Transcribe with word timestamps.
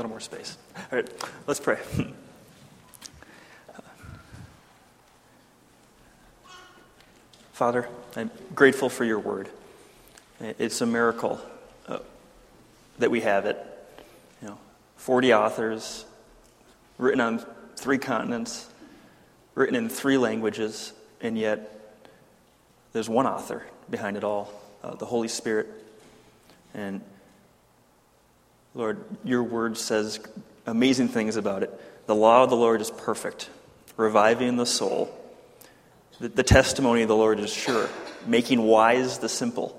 little 0.00 0.08
more 0.08 0.20
space. 0.20 0.56
All 0.76 0.82
right, 0.92 1.10
let's 1.46 1.60
pray. 1.60 1.76
Father, 7.52 7.86
I'm 8.16 8.30
grateful 8.54 8.88
for 8.88 9.04
your 9.04 9.18
word. 9.18 9.50
It's 10.40 10.80
a 10.80 10.86
miracle 10.86 11.38
uh, 11.86 11.98
that 12.98 13.10
we 13.10 13.20
have 13.20 13.44
it. 13.44 13.58
You 14.40 14.48
know, 14.48 14.58
40 14.96 15.34
authors, 15.34 16.06
written 16.96 17.20
on 17.20 17.44
three 17.76 17.98
continents, 17.98 18.70
written 19.54 19.74
in 19.74 19.90
three 19.90 20.16
languages, 20.16 20.94
and 21.20 21.36
yet 21.36 21.78
there's 22.94 23.10
one 23.10 23.26
author 23.26 23.66
behind 23.90 24.16
it 24.16 24.24
all 24.24 24.50
uh, 24.82 24.94
the 24.94 25.04
Holy 25.04 25.28
Spirit. 25.28 25.68
And 26.72 27.02
Lord, 28.74 29.04
your 29.24 29.42
word 29.42 29.76
says 29.76 30.20
amazing 30.66 31.08
things 31.08 31.36
about 31.36 31.62
it. 31.62 32.06
The 32.06 32.14
law 32.14 32.44
of 32.44 32.50
the 32.50 32.56
Lord 32.56 32.80
is 32.80 32.90
perfect, 32.90 33.50
reviving 33.96 34.56
the 34.56 34.66
soul. 34.66 35.16
The, 36.20 36.28
the 36.28 36.42
testimony 36.42 37.02
of 37.02 37.08
the 37.08 37.16
Lord 37.16 37.40
is 37.40 37.52
sure, 37.52 37.88
making 38.26 38.62
wise 38.62 39.18
the 39.18 39.28
simple. 39.28 39.76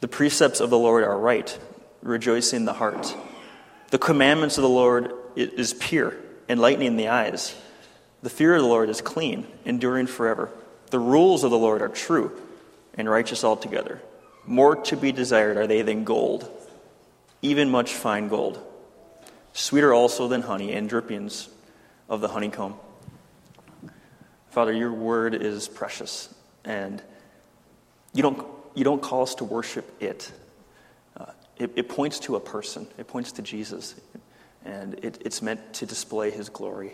The 0.00 0.08
precepts 0.08 0.60
of 0.60 0.70
the 0.70 0.78
Lord 0.78 1.04
are 1.04 1.18
right, 1.18 1.56
rejoicing 2.02 2.64
the 2.64 2.72
heart. 2.72 3.14
The 3.90 3.98
commandments 3.98 4.58
of 4.58 4.62
the 4.62 4.68
Lord 4.68 5.12
is 5.36 5.74
pure, 5.74 6.14
enlightening 6.48 6.96
the 6.96 7.08
eyes. 7.08 7.54
The 8.22 8.30
fear 8.30 8.54
of 8.54 8.62
the 8.62 8.68
Lord 8.68 8.88
is 8.88 9.00
clean, 9.00 9.46
enduring 9.64 10.06
forever. 10.06 10.50
The 10.90 10.98
rules 10.98 11.44
of 11.44 11.50
the 11.50 11.58
Lord 11.58 11.82
are 11.82 11.88
true 11.88 12.40
and 12.94 13.08
righteous 13.08 13.44
altogether. 13.44 14.02
More 14.44 14.76
to 14.76 14.96
be 14.96 15.12
desired 15.12 15.56
are 15.56 15.66
they 15.66 15.82
than 15.82 16.04
gold, 16.04 16.50
even 17.42 17.70
much 17.70 17.92
fine 17.94 18.28
gold. 18.28 18.60
Sweeter 19.52 19.92
also 19.92 20.28
than 20.28 20.42
honey 20.42 20.72
and 20.72 20.88
drippings 20.88 21.48
of 22.08 22.20
the 22.20 22.28
honeycomb. 22.28 22.76
Father, 24.50 24.72
your 24.72 24.92
word 24.92 25.34
is 25.34 25.68
precious, 25.68 26.32
and 26.64 27.02
you 28.14 28.22
don't, 28.22 28.46
you 28.74 28.84
don't 28.84 29.02
call 29.02 29.22
us 29.22 29.34
to 29.36 29.44
worship 29.44 29.90
it. 30.00 30.30
Uh, 31.16 31.26
it. 31.58 31.72
it. 31.74 31.88
points 31.88 32.20
to 32.20 32.36
a 32.36 32.40
person, 32.40 32.86
it 32.98 33.08
points 33.08 33.32
to 33.32 33.42
Jesus, 33.42 33.94
and 34.64 34.94
it, 35.02 35.20
it's 35.24 35.42
meant 35.42 35.74
to 35.74 35.86
display 35.86 36.30
his 36.30 36.48
glory. 36.48 36.92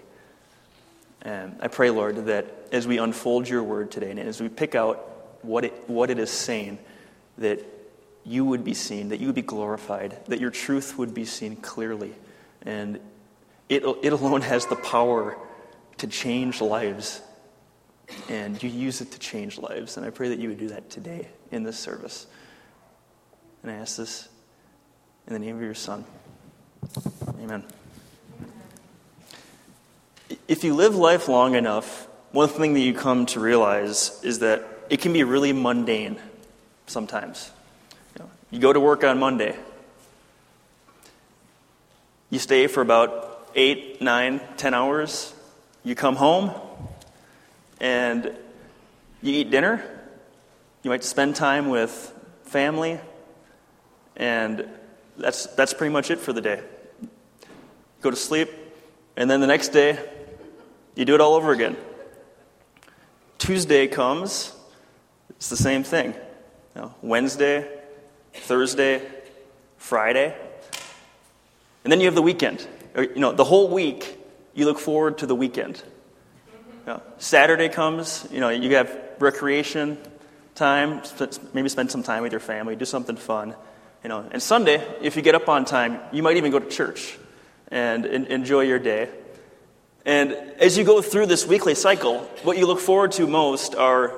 And 1.23 1.57
I 1.61 1.69
pray, 1.69 1.91
Lord, 1.91 2.27
that 2.27 2.47
as 2.71 2.87
we 2.87 2.99
unfold 2.99 3.49
your 3.49 3.63
word 3.63 3.91
today, 3.91 4.11
and 4.11 4.21
as 4.21 4.41
we 4.41 4.49
pick 4.49 4.75
out 4.75 4.99
what 5.43 5.65
it, 5.65 5.89
what 5.89 6.11
it 6.11 6.19
is 6.19 6.31
saying, 6.31 6.79
that 7.39 7.61
you 8.29 8.45
would 8.45 8.65
be 8.65 8.75
seen, 8.75 9.09
that 9.09 9.21
you 9.21 9.27
would 9.27 9.35
be 9.35 9.43
glorified, 9.43 10.19
that 10.27 10.41
your 10.41 10.51
truth 10.51 10.99
would 10.99 11.15
be 11.15 11.25
seen 11.25 11.57
clearly. 11.57 12.15
And 12.63 13.01
it, 13.69 13.83
it 14.03 14.13
alone 14.13 14.43
has 14.43 14.67
the 14.67 14.77
power 14.77 15.37
to 15.99 16.07
change 16.07 16.61
lives. 16.61 17.21
And 18.29 18.63
you 18.63 18.71
use 18.71 19.01
it 19.01 19.13
to 19.13 19.19
change 19.19 19.59
lives. 19.59 19.97
And 19.97 20.07
I 20.07 20.11
pray 20.11 20.29
that 20.31 20.39
you 20.39 20.49
would 20.49 20.59
do 20.59 20.69
that 20.69 20.91
today 20.91 21.29
in 21.51 21.63
this 21.63 21.79
service. 21.79 22.27
And 23.63 23.73
I 23.73 23.75
ask 23.77 23.97
this 23.97 24.29
in 25.27 25.33
the 25.33 25.39
name 25.39 25.57
of 25.57 25.63
your 25.63 25.75
Son. 25.75 26.05
Amen. 27.43 27.65
If 30.47 30.65
you 30.65 30.75
live 30.75 30.95
life 30.95 31.29
long 31.29 31.55
enough, 31.55 32.07
one 32.33 32.49
thing 32.49 32.75
that 32.75 32.81
you 32.81 32.95
come 32.95 33.27
to 33.27 33.41
realize 33.41 34.21
is 34.23 34.41
that 34.41 34.65
it 34.91 35.01
can 35.01 35.13
be 35.13 35.25
really 35.25 35.53
mundane 35.53 36.19
sometimes. 36.87 37.51
You, 38.51 38.61
go 38.61 38.73
to 38.73 38.81
work 38.81 39.05
on 39.05 39.19
Monday, 39.19 39.57
you 42.31 42.39
stay 42.39 42.67
for 42.67 42.81
about 42.81 43.51
eight, 43.55 44.01
nine, 44.01 44.41
ten 44.57 44.73
hours, 44.73 45.35
you 45.85 45.95
come 45.95 46.17
home, 46.17 46.53
and 47.81 48.33
you 49.21 49.35
eat 49.35 49.51
dinner. 49.51 49.85
You 50.83 50.91
might 50.91 51.05
spend 51.05 51.37
time 51.37 51.69
with 51.69 52.15
family, 52.45 52.99
and 54.17 54.67
that's, 55.19 55.47
that's 55.49 55.75
pretty 55.75 55.93
much 55.93 56.11
it 56.11 56.19
for 56.19 56.33
the 56.33 56.41
day. 56.41 56.63
Go 58.01 58.11
to 58.11 58.17
sleep, 58.17 58.49
and 59.17 59.31
then 59.31 59.41
the 59.41 59.47
next 59.47 59.69
day, 59.69 59.99
you 60.95 61.05
do 61.05 61.15
it 61.15 61.21
all 61.21 61.35
over 61.35 61.53
again. 61.53 61.77
Tuesday 63.37 63.87
comes, 63.87 64.55
it's 65.31 65.51
the 65.51 65.57
same 65.57 65.85
thing. 65.85 66.15
You 66.75 66.83
know, 66.83 66.95
Wednesday, 67.03 67.78
Thursday, 68.33 69.03
Friday. 69.77 70.35
And 71.85 71.93
then 71.93 72.01
you 72.01 72.07
have 72.07 72.15
the 72.15 72.23
weekend. 72.23 72.67
You 72.97 73.17
know, 73.17 73.33
the 73.33 73.45
whole 73.45 73.69
week, 73.69 74.19
you 74.55 74.65
look 74.65 74.79
forward 74.79 75.19
to 75.19 75.27
the 75.27 75.35
weekend. 75.35 75.83
You 76.87 76.95
know, 76.95 77.03
Saturday 77.19 77.69
comes, 77.69 78.27
you 78.31 78.41
know, 78.41 78.49
you 78.49 78.75
have 78.77 78.97
recreation 79.19 79.99
time, 80.55 81.03
maybe 81.53 81.69
spend 81.69 81.91
some 81.91 82.03
time 82.03 82.23
with 82.23 82.33
your 82.33 82.41
family, 82.41 82.77
do 82.77 82.85
something 82.85 83.17
fun. 83.17 83.55
You 84.03 84.09
know, 84.09 84.29
and 84.31 84.43
Sunday, 84.43 84.85
if 85.01 85.17
you 85.17 85.23
get 85.23 85.35
up 85.35 85.49
on 85.49 85.65
time, 85.65 86.01
you 86.13 86.23
might 86.23 86.37
even 86.37 86.51
go 86.51 86.59
to 86.59 86.69
church 86.69 87.19
and 87.71 88.07
enjoy 88.07 88.63
your 88.63 88.79
day. 88.79 89.09
And 90.05 90.33
as 90.33 90.79
you 90.79 90.85
go 90.85 91.03
through 91.03 91.27
this 91.27 91.47
weekly 91.47 91.75
cycle, 91.75 92.21
what 92.43 92.57
you 92.57 92.67
look 92.67 92.81
forward 92.81 93.13
to 93.13 93.27
most 93.27 93.75
are 93.75 94.13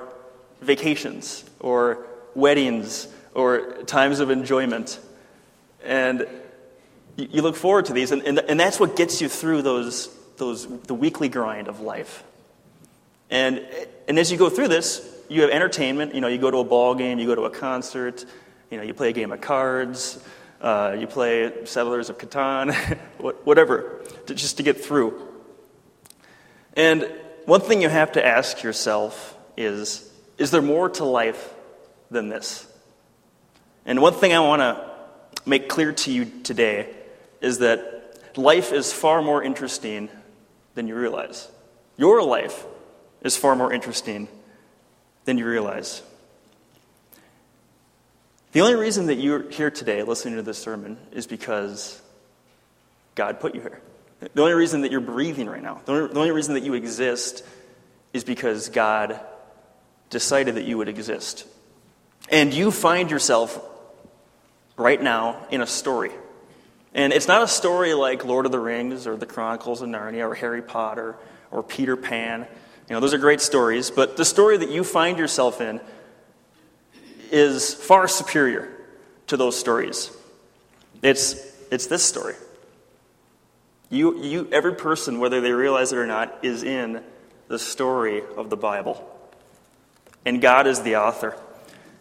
vacations 0.61 1.45
or 1.59 2.07
weddings 2.35 3.09
or 3.35 3.83
times 3.85 4.21
of 4.21 4.31
enjoyment. 4.31 4.99
And 5.85 6.27
you 7.17 7.43
look 7.43 7.57
forward 7.57 7.87
to 7.87 7.93
these, 7.93 8.13
and, 8.13 8.23
and, 8.23 8.39
and 8.39 8.59
that's 8.59 8.81
what 8.81 8.97
gets 8.97 9.21
you 9.21 9.29
through 9.29 9.63
those, 9.63 10.09
those, 10.37 10.67
the 10.83 10.95
weekly 10.95 11.29
grind 11.29 11.69
of 11.69 11.81
life. 11.81 12.25
And, 13.31 13.67
and 14.09 14.19
as 14.19 14.33
you 14.33 14.39
go 14.39 14.51
through 14.51 14.69
this, 14.69 15.07
you 15.29 15.43
have 15.43 15.51
entertainment. 15.51 16.15
You 16.15 16.21
know, 16.21 16.29
you 16.29 16.39
go 16.39 16.51
to 16.51 16.59
a 16.59 16.65
ball 16.65 16.95
game, 16.95 17.19
you 17.19 17.27
go 17.27 17.35
to 17.35 17.45
a 17.45 17.51
concert, 17.51 18.25
you 18.71 18.77
know, 18.77 18.83
you 18.83 18.93
play 18.93 19.11
a 19.11 19.13
game 19.13 19.33
of 19.33 19.41
cards, 19.41 20.23
uh, 20.61 20.97
you 20.99 21.07
play 21.07 21.65
Settlers 21.65 22.11
of 22.11 22.19
Catan, 22.19 22.75
whatever, 23.45 24.01
to, 24.27 24.35
just 24.35 24.57
to 24.57 24.63
get 24.63 24.83
through. 24.85 25.29
And 26.75 27.11
one 27.47 27.61
thing 27.61 27.83
you 27.83 27.89
have 27.89 28.13
to 28.13 28.25
ask 28.25 28.63
yourself 28.63 29.37
is 29.57 30.07
is 30.39 30.51
there 30.51 30.63
more 30.63 30.89
to 30.89 31.05
life 31.05 31.53
than 32.11 32.29
this? 32.29 32.67
And 33.91 34.01
one 34.01 34.15
thing 34.15 34.33
I 34.33 34.39
want 34.39 34.61
to 34.61 34.89
make 35.45 35.69
clear 35.69 35.91
to 35.93 36.13
you 36.13 36.25
today 36.45 36.95
is 37.41 37.59
that 37.59 38.21
life 38.37 38.73
is 38.73 38.93
far 38.93 39.21
more 39.21 39.43
interesting 39.43 40.09
than 40.77 40.87
you 40.87 40.95
realize. 40.95 41.49
Your 41.97 42.23
life 42.23 42.65
is 43.23 43.37
far 43.37 43.57
more 43.57 43.73
interesting 43.73 44.29
than 45.25 45.39
you 45.39 45.45
realize. 45.45 46.03
The 48.53 48.61
only 48.61 48.77
reason 48.77 49.07
that 49.07 49.17
you're 49.17 49.51
here 49.51 49.73
today 49.73 50.05
listening 50.05 50.37
to 50.37 50.43
this 50.43 50.59
sermon 50.59 50.97
is 51.11 51.27
because 51.27 52.01
God 53.17 53.41
put 53.41 53.57
you 53.57 53.61
here. 53.61 53.81
The 54.21 54.41
only 54.41 54.55
reason 54.55 54.83
that 54.83 54.93
you're 54.93 55.01
breathing 55.01 55.49
right 55.49 55.65
now, 55.65 55.81
the 55.85 55.93
only, 55.93 56.13
the 56.13 56.21
only 56.21 56.31
reason 56.31 56.55
that 56.55 56.63
you 56.63 56.75
exist 56.75 57.45
is 58.13 58.23
because 58.23 58.69
God 58.69 59.19
decided 60.11 60.55
that 60.55 60.65
you 60.65 60.79
would 60.79 60.89
exist. 60.89 61.45
And 62.31 62.55
you 62.55 62.71
find 62.71 63.11
yourself 63.11 63.67
right 64.81 65.01
now 65.01 65.47
in 65.51 65.61
a 65.61 65.67
story. 65.67 66.11
And 66.95 67.13
it's 67.13 67.29
not 67.29 67.43
a 67.43 67.49
story 67.49 67.95
like 67.95 68.25
Lord 68.25 68.47
of 68.47 68.53
the 68.53 68.59
Rings 68.59 69.07
or 69.07 69.17
the 69.17 69.27
Chronicles 69.27 69.83
of 69.83 69.89
Narnia 69.89 70.29
or 70.29 70.35
Harry 70.35 70.63
Potter 70.63 71.17
or 71.51 71.63
Peter 71.63 71.97
Pan. 71.97 72.47
You 72.89 72.95
know, 72.95 73.01
those 73.01 73.15
are 73.15 73.19
great 73.19 73.41
stories, 73.41 73.91
but 73.91 74.17
the 74.17 74.25
story 74.25 74.57
that 74.57 74.71
you 74.71 74.83
find 74.83 75.19
yourself 75.19 75.61
in 75.61 75.81
is 77.31 77.73
far 77.73 78.09
superior 78.09 78.69
to 79.29 79.37
those 79.37 79.57
stories. 79.57 80.11
It's, 81.01 81.35
it's 81.71 81.87
this 81.87 82.03
story. 82.03 82.35
You, 83.89 84.21
you, 84.21 84.49
every 84.51 84.75
person, 84.75 85.21
whether 85.21 85.41
they 85.41 85.53
realize 85.53 85.93
it 85.93 85.99
or 85.99 86.07
not, 86.07 86.39
is 86.43 86.65
in 86.65 87.03
the 87.47 87.59
story 87.59 88.23
of 88.37 88.51
the 88.51 88.57
Bible. 88.57 89.07
And 90.25 90.41
God 90.41 90.67
is 90.67 90.83
the 90.83 90.97
author. 90.97 91.37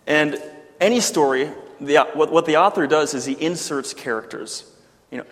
And 0.08 0.42
any 0.80 1.00
story, 1.00 1.52
the, 1.80 1.98
what, 2.14 2.32
what 2.32 2.46
the 2.46 2.58
author 2.58 2.88
does 2.88 3.14
is 3.14 3.26
he 3.26 3.34
inserts 3.34 3.94
characters 3.94 4.70
you 5.12 5.20
know, 5.20 5.26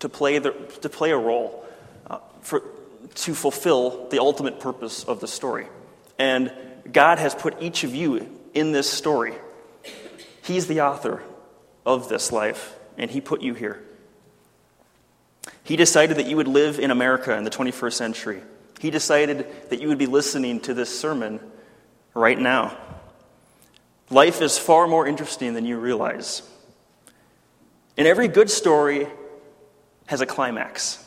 to, 0.00 0.08
play 0.08 0.38
the, 0.38 0.52
to 0.82 0.88
play 0.88 1.10
a 1.10 1.16
role, 1.16 1.64
uh, 2.08 2.18
for, 2.40 2.62
to 3.14 3.34
fulfill 3.34 4.08
the 4.08 4.18
ultimate 4.18 4.60
purpose 4.60 5.04
of 5.04 5.20
the 5.20 5.28
story. 5.28 5.66
And 6.18 6.52
God 6.90 7.18
has 7.18 7.34
put 7.34 7.60
each 7.62 7.84
of 7.84 7.94
you 7.94 8.28
in 8.52 8.72
this 8.72 8.90
story. 8.90 9.34
He's 10.42 10.66
the 10.66 10.82
author 10.82 11.22
of 11.86 12.08
this 12.08 12.32
life, 12.32 12.76
and 12.98 13.10
He 13.10 13.20
put 13.20 13.42
you 13.42 13.54
here. 13.54 13.82
He 15.62 15.76
decided 15.76 16.18
that 16.18 16.26
you 16.26 16.36
would 16.36 16.48
live 16.48 16.78
in 16.78 16.90
America 16.90 17.36
in 17.36 17.44
the 17.44 17.50
21st 17.50 17.92
century. 17.94 18.42
He 18.80 18.90
decided 18.90 19.46
that 19.70 19.80
you 19.80 19.88
would 19.88 19.98
be 19.98 20.06
listening 20.06 20.60
to 20.60 20.74
this 20.74 20.98
sermon 20.98 21.40
right 22.12 22.38
now. 22.38 22.76
Life 24.14 24.42
is 24.42 24.56
far 24.56 24.86
more 24.86 25.08
interesting 25.08 25.54
than 25.54 25.66
you 25.66 25.76
realize. 25.76 26.42
And 27.96 28.06
every 28.06 28.28
good 28.28 28.48
story, 28.48 29.08
has 30.06 30.20
a 30.20 30.26
climax. 30.26 31.04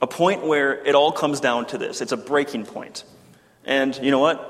A 0.00 0.06
point 0.06 0.46
where 0.46 0.74
it 0.86 0.94
all 0.94 1.10
comes 1.10 1.40
down 1.40 1.66
to 1.66 1.78
this. 1.78 2.00
It's 2.00 2.12
a 2.12 2.16
breaking 2.16 2.66
point. 2.66 3.02
And 3.64 3.96
you 3.96 4.12
know 4.12 4.20
what? 4.20 4.48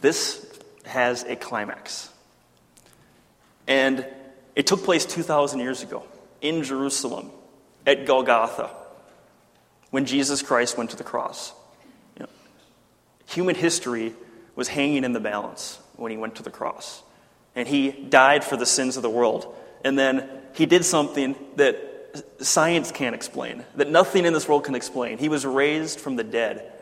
This 0.00 0.42
has 0.86 1.22
a 1.24 1.36
climax. 1.36 2.08
And 3.66 4.06
it 4.56 4.66
took 4.66 4.84
place 4.84 5.04
2,000 5.04 5.60
years 5.60 5.82
ago 5.82 6.02
in 6.40 6.62
Jerusalem 6.62 7.30
at 7.86 8.06
Golgotha 8.06 8.70
when 9.90 10.06
Jesus 10.06 10.40
Christ 10.40 10.78
went 10.78 10.90
to 10.90 10.96
the 10.96 11.04
cross. 11.04 11.52
You 12.16 12.22
know, 12.22 12.30
human 13.26 13.54
history 13.54 14.14
was 14.56 14.68
hanging 14.68 15.04
in 15.04 15.12
the 15.12 15.20
balance 15.20 15.78
when 15.98 16.10
he 16.10 16.16
went 16.16 16.36
to 16.36 16.42
the 16.42 16.50
cross. 16.50 17.02
And 17.54 17.68
he 17.68 17.90
died 17.90 18.44
for 18.44 18.56
the 18.56 18.66
sins 18.66 18.96
of 18.96 19.02
the 19.02 19.10
world. 19.10 19.54
And 19.84 19.98
then 19.98 20.28
he 20.54 20.64
did 20.66 20.84
something 20.84 21.36
that 21.56 21.84
science 22.40 22.90
can't 22.90 23.14
explain, 23.14 23.64
that 23.76 23.90
nothing 23.90 24.24
in 24.24 24.32
this 24.32 24.48
world 24.48 24.64
can 24.64 24.74
explain. 24.74 25.18
He 25.18 25.28
was 25.28 25.44
raised 25.44 26.00
from 26.00 26.16
the 26.16 26.24
dead 26.24 26.72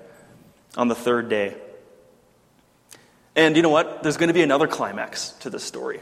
on 0.77 0.89
the 0.89 0.95
third 0.95 1.29
day. 1.29 1.57
And 3.35 3.57
you 3.57 3.63
know 3.63 3.71
what? 3.71 4.03
There's 4.03 4.17
going 4.17 4.29
to 4.29 4.35
be 4.35 4.43
another 4.43 4.67
climax 4.67 5.31
to 5.41 5.51
this 5.51 5.65
story. 5.65 6.01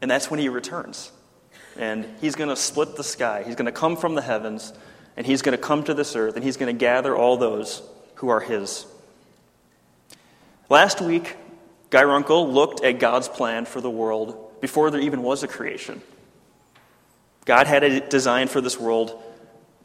And 0.00 0.10
that's 0.10 0.30
when 0.30 0.40
he 0.40 0.48
returns. 0.48 1.12
And 1.76 2.06
he's 2.20 2.34
going 2.34 2.48
to 2.48 2.56
split 2.56 2.96
the 2.96 3.04
sky. 3.04 3.42
He's 3.44 3.56
going 3.56 3.66
to 3.66 3.72
come 3.72 3.96
from 3.96 4.14
the 4.14 4.22
heavens, 4.22 4.72
and 5.16 5.26
he's 5.26 5.42
going 5.42 5.56
to 5.56 5.62
come 5.62 5.84
to 5.84 5.94
this 5.94 6.16
earth, 6.16 6.34
and 6.34 6.44
he's 6.44 6.56
going 6.56 6.74
to 6.74 6.78
gather 6.78 7.16
all 7.16 7.36
those 7.36 7.82
who 8.16 8.28
are 8.28 8.40
his. 8.40 8.86
Last 10.68 11.00
week, 11.00 11.36
Guy 11.94 12.02
Runkle 12.02 12.50
looked 12.50 12.82
at 12.82 12.98
God's 12.98 13.28
plan 13.28 13.66
for 13.66 13.80
the 13.80 13.88
world 13.88 14.60
before 14.60 14.90
there 14.90 15.00
even 15.00 15.22
was 15.22 15.44
a 15.44 15.46
creation. 15.46 16.02
God 17.44 17.68
had 17.68 17.84
a 17.84 18.00
design 18.00 18.48
for 18.48 18.60
this 18.60 18.80
world 18.80 19.22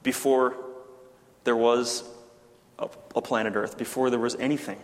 before 0.02 0.56
there 1.44 1.56
was 1.56 2.04
a 2.80 3.22
planet 3.22 3.56
Earth, 3.56 3.78
before 3.78 4.10
there 4.10 4.18
was 4.18 4.34
anything 4.34 4.80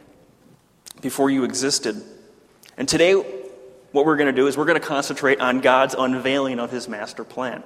before 1.01 1.31
you 1.31 1.45
existed. 1.45 1.99
And 2.77 2.87
today, 2.87 3.13
what 3.13 4.05
we're 4.05 4.17
going 4.17 4.27
to 4.27 4.39
do 4.39 4.45
is 4.45 4.55
we're 4.55 4.65
going 4.65 4.79
to 4.79 4.87
concentrate 4.87 5.39
on 5.39 5.61
God's 5.61 5.95
unveiling 5.97 6.59
of 6.59 6.69
his 6.69 6.87
master 6.87 7.23
plan, 7.23 7.63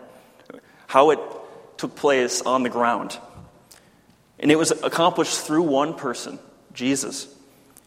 how 0.87 1.09
it 1.09 1.19
took 1.75 1.97
place 1.97 2.41
on 2.41 2.63
the 2.63 2.69
ground. 2.69 3.19
And 4.39 4.53
it 4.53 4.55
was 4.55 4.71
accomplished 4.71 5.37
through 5.41 5.63
one 5.63 5.95
person, 5.95 6.39
Jesus. 6.71 7.35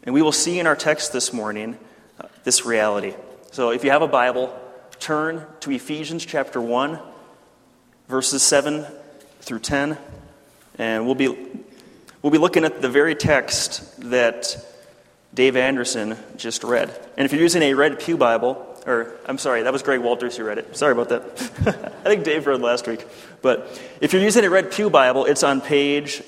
And 0.05 0.15
we 0.15 0.23
will 0.23 0.33
see 0.33 0.59
in 0.59 0.67
our 0.67 0.75
text 0.75 1.13
this 1.13 1.33
morning 1.33 1.79
uh, 2.21 2.27
this 2.43 2.67
reality. 2.67 3.15
So 3.53 3.71
if 3.71 3.85
you 3.85 3.91
have 3.91 4.03
a 4.03 4.09
Bible, 4.09 4.59
turn 4.99 5.47
to 5.61 5.71
Ephesians 5.71 6.27
chapter 6.27 6.61
1, 6.61 6.99
verses 8.09 8.43
7 8.43 8.85
through 9.41 9.61
10. 9.61 9.97
And 10.79 11.07
we'll 11.07 11.15
be, 11.15 11.29
we'll 12.21 12.33
be 12.33 12.39
looking 12.39 12.65
at 12.65 12.83
the 12.83 12.89
very 12.89 13.15
text 13.15 14.11
that 14.11 14.57
Dave 15.35 15.57
Anderson 15.57 16.17
just 16.37 16.65
read. 16.65 16.89
And 17.17 17.25
if 17.25 17.33
you're 17.33 17.43
using 17.43 17.63
a 17.63 17.75
Red 17.75 18.01
Pew 18.01 18.17
Bible, 18.17 18.67
or 18.87 19.15
I'm 19.27 19.39
sorry, 19.39 19.63
that 19.63 19.73
was 19.73 19.83
Greg 19.83 20.01
Walters 20.01 20.37
who 20.37 20.45
read 20.45 20.59
it. 20.59 20.77
Sorry 20.77 20.93
about 20.93 21.11
that. 21.11 21.93
I 22.05 22.09
think 22.09 22.25
Dave 22.25 22.47
read 22.49 22.61
last 22.61 22.89
week. 22.89 23.07
But 23.41 23.81
if 24.01 24.13
you're 24.13 24.23
using 24.23 24.45
a 24.45 24.51
Red 24.51 24.73
Pew 24.73 24.91
Bible, 24.91 25.27
it's 25.27 25.45
on 25.45 25.61
page 25.61 26.23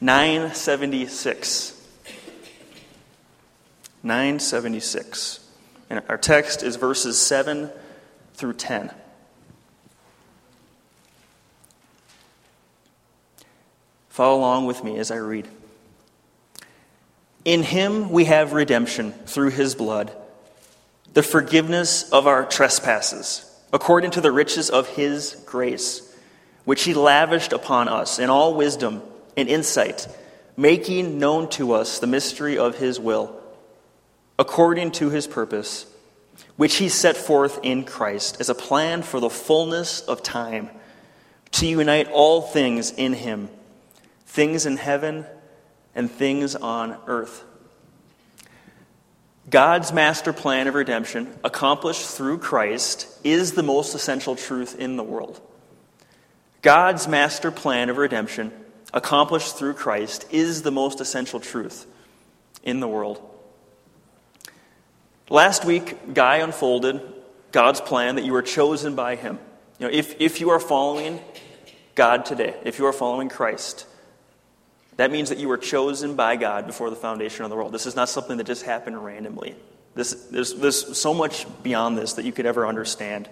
976. 0.00 1.77
976. 4.02 5.40
And 5.90 6.02
our 6.08 6.18
text 6.18 6.62
is 6.62 6.76
verses 6.76 7.20
7 7.20 7.70
through 8.34 8.54
10. 8.54 8.90
Follow 14.08 14.38
along 14.38 14.66
with 14.66 14.82
me 14.82 14.98
as 14.98 15.10
I 15.10 15.16
read. 15.16 15.48
In 17.44 17.62
him 17.62 18.10
we 18.10 18.24
have 18.24 18.52
redemption 18.52 19.12
through 19.12 19.50
his 19.50 19.74
blood, 19.74 20.12
the 21.14 21.22
forgiveness 21.22 22.10
of 22.10 22.26
our 22.26 22.44
trespasses, 22.44 23.48
according 23.72 24.10
to 24.10 24.20
the 24.20 24.32
riches 24.32 24.70
of 24.70 24.88
his 24.88 25.40
grace, 25.46 26.04
which 26.64 26.82
he 26.82 26.94
lavished 26.94 27.52
upon 27.52 27.88
us 27.88 28.18
in 28.18 28.28
all 28.28 28.54
wisdom 28.54 29.02
and 29.36 29.48
insight, 29.48 30.08
making 30.56 31.18
known 31.18 31.48
to 31.50 31.72
us 31.72 32.00
the 32.00 32.06
mystery 32.06 32.58
of 32.58 32.76
his 32.76 32.98
will, 32.98 33.37
according 34.38 34.92
to 34.92 35.10
his 35.10 35.26
purpose, 35.26 35.86
which 36.56 36.76
he 36.76 36.88
set 36.88 37.16
forth 37.16 37.58
in 37.62 37.84
Christ 37.84 38.40
as 38.40 38.48
a 38.48 38.54
plan 38.54 39.02
for 39.02 39.20
the 39.20 39.30
fullness 39.30 40.00
of 40.00 40.22
time, 40.22 40.70
to 41.52 41.66
unite 41.66 42.08
all 42.12 42.42
things 42.42 42.90
in 42.92 43.14
him, 43.14 43.48
things 44.26 44.66
in 44.66 44.76
heaven 44.76 45.24
and 45.94 46.10
things 46.10 46.54
on 46.54 46.96
earth. 47.06 47.44
God's 49.50 49.92
master 49.92 50.32
plan 50.32 50.68
of 50.68 50.74
redemption, 50.74 51.34
accomplished 51.42 52.06
through 52.06 52.38
Christ, 52.38 53.08
is 53.24 53.52
the 53.52 53.62
most 53.62 53.94
essential 53.94 54.36
truth 54.36 54.78
in 54.78 54.96
the 54.96 55.02
world. 55.02 55.40
God's 56.60 57.08
master 57.08 57.50
plan 57.50 57.88
of 57.88 57.96
redemption, 57.96 58.52
accomplished 58.92 59.56
through 59.56 59.74
Christ, 59.74 60.26
is 60.30 60.62
the 60.62 60.70
most 60.70 61.00
essential 61.00 61.40
truth 61.40 61.86
in 62.62 62.80
the 62.80 62.88
world. 62.88 63.22
Last 65.30 65.64
week, 65.64 66.14
Guy 66.14 66.38
unfolded 66.38 67.00
God's 67.52 67.80
plan 67.80 68.16
that 68.16 68.24
you 68.24 68.32
were 68.32 68.42
chosen 68.42 68.94
by 68.94 69.16
Him. 69.16 69.38
You 69.78 69.86
know, 69.86 69.92
if, 69.92 70.20
if 70.20 70.40
you 70.40 70.50
are 70.50 70.60
following 70.60 71.20
God 71.94 72.24
today, 72.24 72.54
if 72.64 72.78
you 72.78 72.86
are 72.86 72.92
following 72.92 73.28
Christ, 73.28 73.86
that 74.96 75.10
means 75.12 75.28
that 75.28 75.38
you 75.38 75.48
were 75.48 75.58
chosen 75.58 76.16
by 76.16 76.36
God 76.36 76.66
before 76.66 76.90
the 76.90 76.96
foundation 76.96 77.44
of 77.44 77.50
the 77.50 77.56
world. 77.56 77.72
This 77.72 77.86
is 77.86 77.94
not 77.94 78.08
something 78.08 78.38
that 78.38 78.46
just 78.46 78.64
happened 78.64 79.04
randomly. 79.04 79.54
This, 79.94 80.12
there's, 80.30 80.54
there's 80.54 80.98
so 80.98 81.14
much 81.14 81.46
beyond 81.62 81.96
this 81.98 82.14
that 82.14 82.24
you 82.24 82.32
could 82.32 82.46
ever 82.46 82.66
understand. 82.66 83.28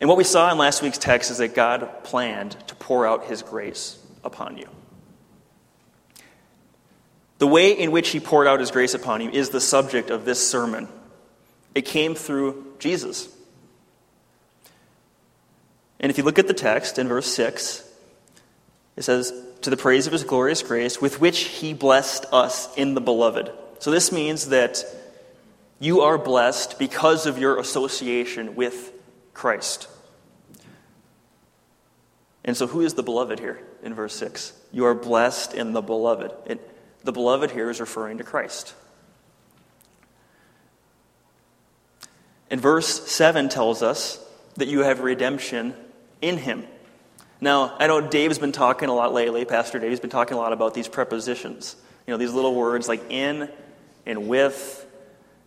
And 0.00 0.08
what 0.08 0.18
we 0.18 0.24
saw 0.24 0.50
in 0.50 0.58
last 0.58 0.82
week's 0.82 0.98
text 0.98 1.30
is 1.30 1.38
that 1.38 1.54
God 1.54 2.04
planned 2.04 2.52
to 2.68 2.74
pour 2.74 3.06
out 3.06 3.26
his 3.26 3.42
grace 3.42 3.98
upon 4.24 4.58
you. 4.58 4.68
The 7.42 7.48
way 7.48 7.72
in 7.72 7.90
which 7.90 8.10
he 8.10 8.20
poured 8.20 8.46
out 8.46 8.60
his 8.60 8.70
grace 8.70 8.94
upon 8.94 9.20
you 9.20 9.28
is 9.28 9.50
the 9.50 9.60
subject 9.60 10.10
of 10.10 10.24
this 10.24 10.48
sermon. 10.48 10.86
It 11.74 11.82
came 11.82 12.14
through 12.14 12.74
Jesus. 12.78 13.28
And 15.98 16.08
if 16.08 16.18
you 16.18 16.22
look 16.22 16.38
at 16.38 16.46
the 16.46 16.54
text 16.54 17.00
in 17.00 17.08
verse 17.08 17.26
6, 17.34 17.82
it 18.94 19.02
says, 19.02 19.32
to 19.62 19.70
the 19.70 19.76
praise 19.76 20.06
of 20.06 20.12
his 20.12 20.22
glorious 20.22 20.62
grace, 20.62 21.00
with 21.00 21.20
which 21.20 21.40
he 21.40 21.74
blessed 21.74 22.26
us 22.30 22.72
in 22.76 22.94
the 22.94 23.00
beloved. 23.00 23.50
So 23.80 23.90
this 23.90 24.12
means 24.12 24.50
that 24.50 24.84
you 25.80 26.02
are 26.02 26.18
blessed 26.18 26.78
because 26.78 27.26
of 27.26 27.38
your 27.38 27.58
association 27.58 28.54
with 28.54 28.92
Christ. 29.34 29.88
And 32.44 32.56
so, 32.56 32.68
who 32.68 32.82
is 32.82 32.94
the 32.94 33.02
beloved 33.02 33.40
here 33.40 33.60
in 33.82 33.94
verse 33.94 34.14
6? 34.14 34.52
You 34.70 34.84
are 34.84 34.94
blessed 34.94 35.54
in 35.54 35.72
the 35.72 35.82
beloved. 35.82 36.30
The 37.04 37.12
beloved 37.12 37.50
here 37.50 37.70
is 37.70 37.80
referring 37.80 38.18
to 38.18 38.24
Christ. 38.24 38.74
And 42.50 42.60
verse 42.60 43.10
7 43.10 43.48
tells 43.48 43.82
us 43.82 44.22
that 44.56 44.68
you 44.68 44.80
have 44.80 45.00
redemption 45.00 45.74
in 46.20 46.36
him. 46.36 46.64
Now, 47.40 47.74
I 47.78 47.86
know 47.86 48.00
Dave's 48.00 48.38
been 48.38 48.52
talking 48.52 48.88
a 48.88 48.94
lot 48.94 49.12
lately, 49.12 49.44
Pastor 49.44 49.78
Dave's 49.78 50.00
been 50.00 50.10
talking 50.10 50.36
a 50.36 50.40
lot 50.40 50.52
about 50.52 50.74
these 50.74 50.86
prepositions. 50.86 51.74
You 52.06 52.12
know, 52.12 52.18
these 52.18 52.32
little 52.32 52.54
words 52.54 52.88
like 52.88 53.10
in 53.10 53.48
and 54.06 54.28
with 54.28 54.86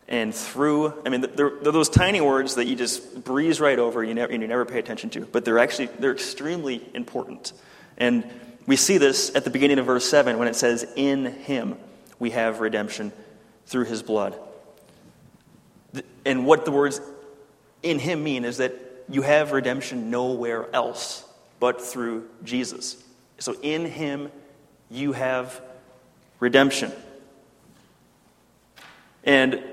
and 0.08 0.34
through. 0.34 0.94
I 1.06 1.10
mean, 1.10 1.22
they're, 1.22 1.52
they're 1.62 1.72
those 1.72 1.90
tiny 1.90 2.22
words 2.22 2.56
that 2.56 2.66
you 2.66 2.76
just 2.76 3.24
breeze 3.24 3.60
right 3.60 3.78
over 3.78 4.04
you 4.04 4.14
never, 4.14 4.32
and 4.32 4.42
you 4.42 4.48
never 4.48 4.66
pay 4.66 4.80
attention 4.80 5.10
to, 5.12 5.22
but 5.22 5.46
they're 5.46 5.60
actually 5.60 5.88
they're 6.00 6.14
extremely 6.14 6.88
important. 6.94 7.54
And 7.98 8.30
we 8.68 8.76
see 8.76 8.98
this 8.98 9.34
at 9.36 9.44
the 9.44 9.50
beginning 9.50 9.80
of 9.80 9.86
verse 9.86 10.10
7 10.10 10.38
when 10.38 10.48
it 10.48 10.56
says, 10.56 10.86
In 10.96 11.26
him 11.26 11.78
we 12.20 12.32
have 12.32 12.60
redemption 12.60 13.12
through 13.68 13.86
his 13.86 14.02
blood. 14.02 14.38
And 16.26 16.46
what 16.46 16.66
the 16.66 16.72
words 16.72 17.00
in 17.84 18.00
him 18.00 18.24
mean 18.24 18.46
is 18.46 18.58
that 18.58 18.74
you 19.10 19.22
have 19.22 19.52
redemption 19.52 20.10
nowhere 20.10 20.68
else 20.74 21.24
but 21.60 21.82
through 21.82 22.28
Jesus. 22.44 23.02
So 23.38 23.56
in 23.62 23.86
him 23.86 24.32
you 24.90 25.14
have 25.14 25.62
redemption. 26.40 26.92
And 29.24 29.64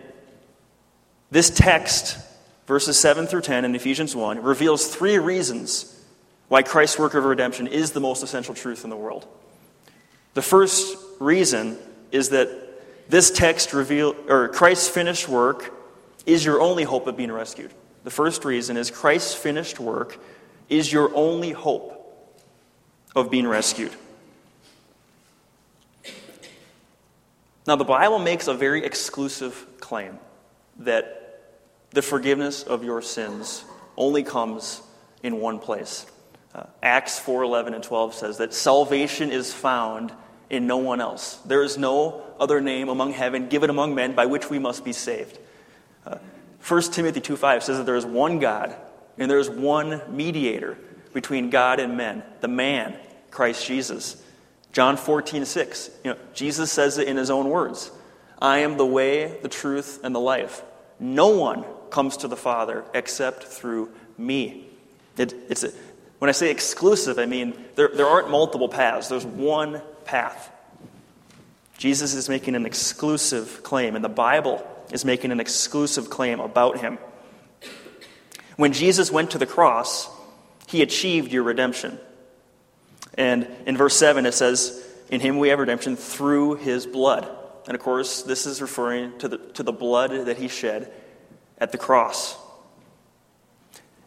this 1.31 1.51
text, 1.51 2.19
verses 2.67 2.99
7 2.99 3.27
through 3.27 3.43
10 3.43 3.65
in 3.65 3.75
Ephesians 3.75 4.15
1, 4.15 4.43
reveals 4.43 4.95
three 4.95 5.19
reasons 5.19 5.99
why 6.53 6.63
Christ's 6.63 6.99
work 6.99 7.15
of 7.15 7.25
redemption 7.25 7.67
is 7.67 7.93
the 7.93 8.01
most 8.01 8.23
essential 8.23 8.55
truth 8.55 8.85
in 8.85 8.91
the 8.91 8.97
world. 8.97 9.27
The 10.35 10.43
first 10.43 10.99
reason 11.19 11.79
is 12.11 12.29
that 12.29 13.09
this 13.09 13.31
text 13.31 13.73
reveal 13.73 14.15
or 14.29 14.49
Christ's 14.49 14.87
finished 14.87 15.31
work 15.31 15.73
is 16.27 16.45
your 16.45 16.61
only 16.61 16.85
hope 16.85 17.07
of 17.07 17.17
being 17.17 17.33
rescued. 17.33 17.71
The 18.05 18.11
first 18.11 18.45
reason 18.45 18.77
is 18.77 18.91
Christ's 18.91 19.35
finished 19.35 19.81
work 19.81 20.19
is 20.69 20.93
your 20.93 21.11
only 21.15 21.53
hope 21.53 22.39
of 23.17 23.31
being 23.31 23.49
rescued. 23.49 23.93
Now, 27.67 27.77
the 27.77 27.85
Bible 27.85 28.19
makes 28.19 28.47
a 28.47 28.53
very 28.53 28.85
exclusive 28.85 29.67
claim 29.81 30.19
that 30.81 31.49
the 31.93 32.03
forgiveness 32.03 32.63
of 32.63 32.85
your 32.85 33.01
sins 33.01 33.65
only 33.97 34.23
comes 34.23 34.83
in 35.23 35.41
one 35.41 35.59
place. 35.59 36.05
Uh, 36.55 36.65
Acts 36.83 37.19
4 37.19 37.43
11 37.43 37.75
and 37.75 37.83
12 37.83 38.15
says 38.15 38.39
that 38.39 38.53
salvation 38.53 39.31
is 39.31 39.53
found 39.53 40.13
in 40.51 40.67
no 40.67 40.77
one 40.77 41.01
else. 41.01 41.37
There 41.47 41.63
is 41.63 41.79
no 41.79 42.23
other 42.39 42.61
name 42.61 42.89
among 42.89 43.13
heaven 43.13 43.49
given 43.49 43.71
among 43.71 43.95
men 43.95 44.15
by 44.15 44.27
which 44.27 44.51
we 44.51 44.59
must 44.59 44.85
be 44.85 44.93
saved. 44.93 45.39
Uh, 46.07 46.19
1 46.67 46.83
Timothy 46.93 47.21
2 47.21 47.37
5 47.37 47.63
says 47.63 47.79
that 47.79 47.87
there 47.87 47.97
is 47.97 48.05
one 48.05 48.39
God 48.39 48.77
and 49.19 49.31
there 49.31 49.39
is 49.39 49.49
one 49.49 50.03
mediator 50.15 50.77
between 51.13 51.51
God 51.51 51.81
and 51.81 51.97
men, 51.97 52.23
the 52.41 52.49
man, 52.49 52.97
Christ 53.31 53.67
Jesus. 53.67 54.23
John 54.73 54.97
14, 54.97 55.45
6. 55.45 55.91
You 56.05 56.13
know, 56.13 56.19
Jesus 56.35 56.73
says 56.73 56.99
it 56.99 57.09
in 57.09 57.17
his 57.17 57.31
own 57.31 57.49
words 57.49 57.91
I 58.39 58.59
am 58.59 58.77
the 58.77 58.87
way, 58.87 59.39
the 59.43 59.49
truth, 59.49 60.01
and 60.03 60.15
the 60.15 60.21
life. 60.21 60.63
No 60.99 61.29
one 61.29 61.65
comes 61.91 62.19
to 62.19 62.29
the 62.29 62.37
Father 62.37 62.85
except 62.95 63.45
through 63.45 63.93
me. 64.17 64.69
It, 65.17 65.35
it's 65.49 65.65
a, 65.65 65.73
when 66.23 66.29
I 66.29 66.33
say 66.33 66.53
exclusive, 66.53 67.19
I 67.19 67.27
mean 67.27 67.53
there, 67.75 67.89
there 67.89 68.07
aren't 68.07 68.31
multiple 68.31 68.69
paths, 68.69 69.09
there's 69.09 69.27
one 69.27 69.83
path. 70.05 70.53
Jesus 71.79 72.15
is 72.15 72.29
making 72.29 72.55
an 72.55 72.65
exclusive 72.65 73.65
claim, 73.65 73.97
and 73.97 74.05
the 74.05 74.09
Bible 74.09 74.65
is 74.93 75.05
making 75.05 75.33
an 75.33 75.41
exclusive 75.41 76.11
claim 76.11 76.39
about 76.39 76.79
him. 76.79 77.01
When 78.55 78.73
Jesus 78.73 79.11
went 79.11 79.33
to 79.33 79.39
the 79.39 79.47
cross, 79.47 80.09
he 80.69 80.81
achieved 80.81 81.33
your 81.33 81.43
redemption. 81.43 81.99
And 83.15 83.49
in 83.67 83.77
verse 83.77 83.97
7, 83.97 84.25
it 84.25 84.35
says, 84.35 84.81
In 85.11 85.19
him 85.19 85.41
we 85.41 85.49
have 85.49 85.59
redemption 85.59 85.97
through 85.97 86.55
his 86.55 86.87
blood. 86.87 87.29
And 87.67 87.75
of 87.75 87.81
course, 87.83 88.23
this 88.23 88.47
is 88.47 88.63
referring 88.63 89.19
to 89.19 89.27
the, 89.27 89.39
to 89.55 89.65
the 89.65 89.73
blood 89.73 90.27
that 90.27 90.37
he 90.37 90.47
shed 90.47 90.93
at 91.59 91.73
the 91.73 91.79
cross. 91.79 92.37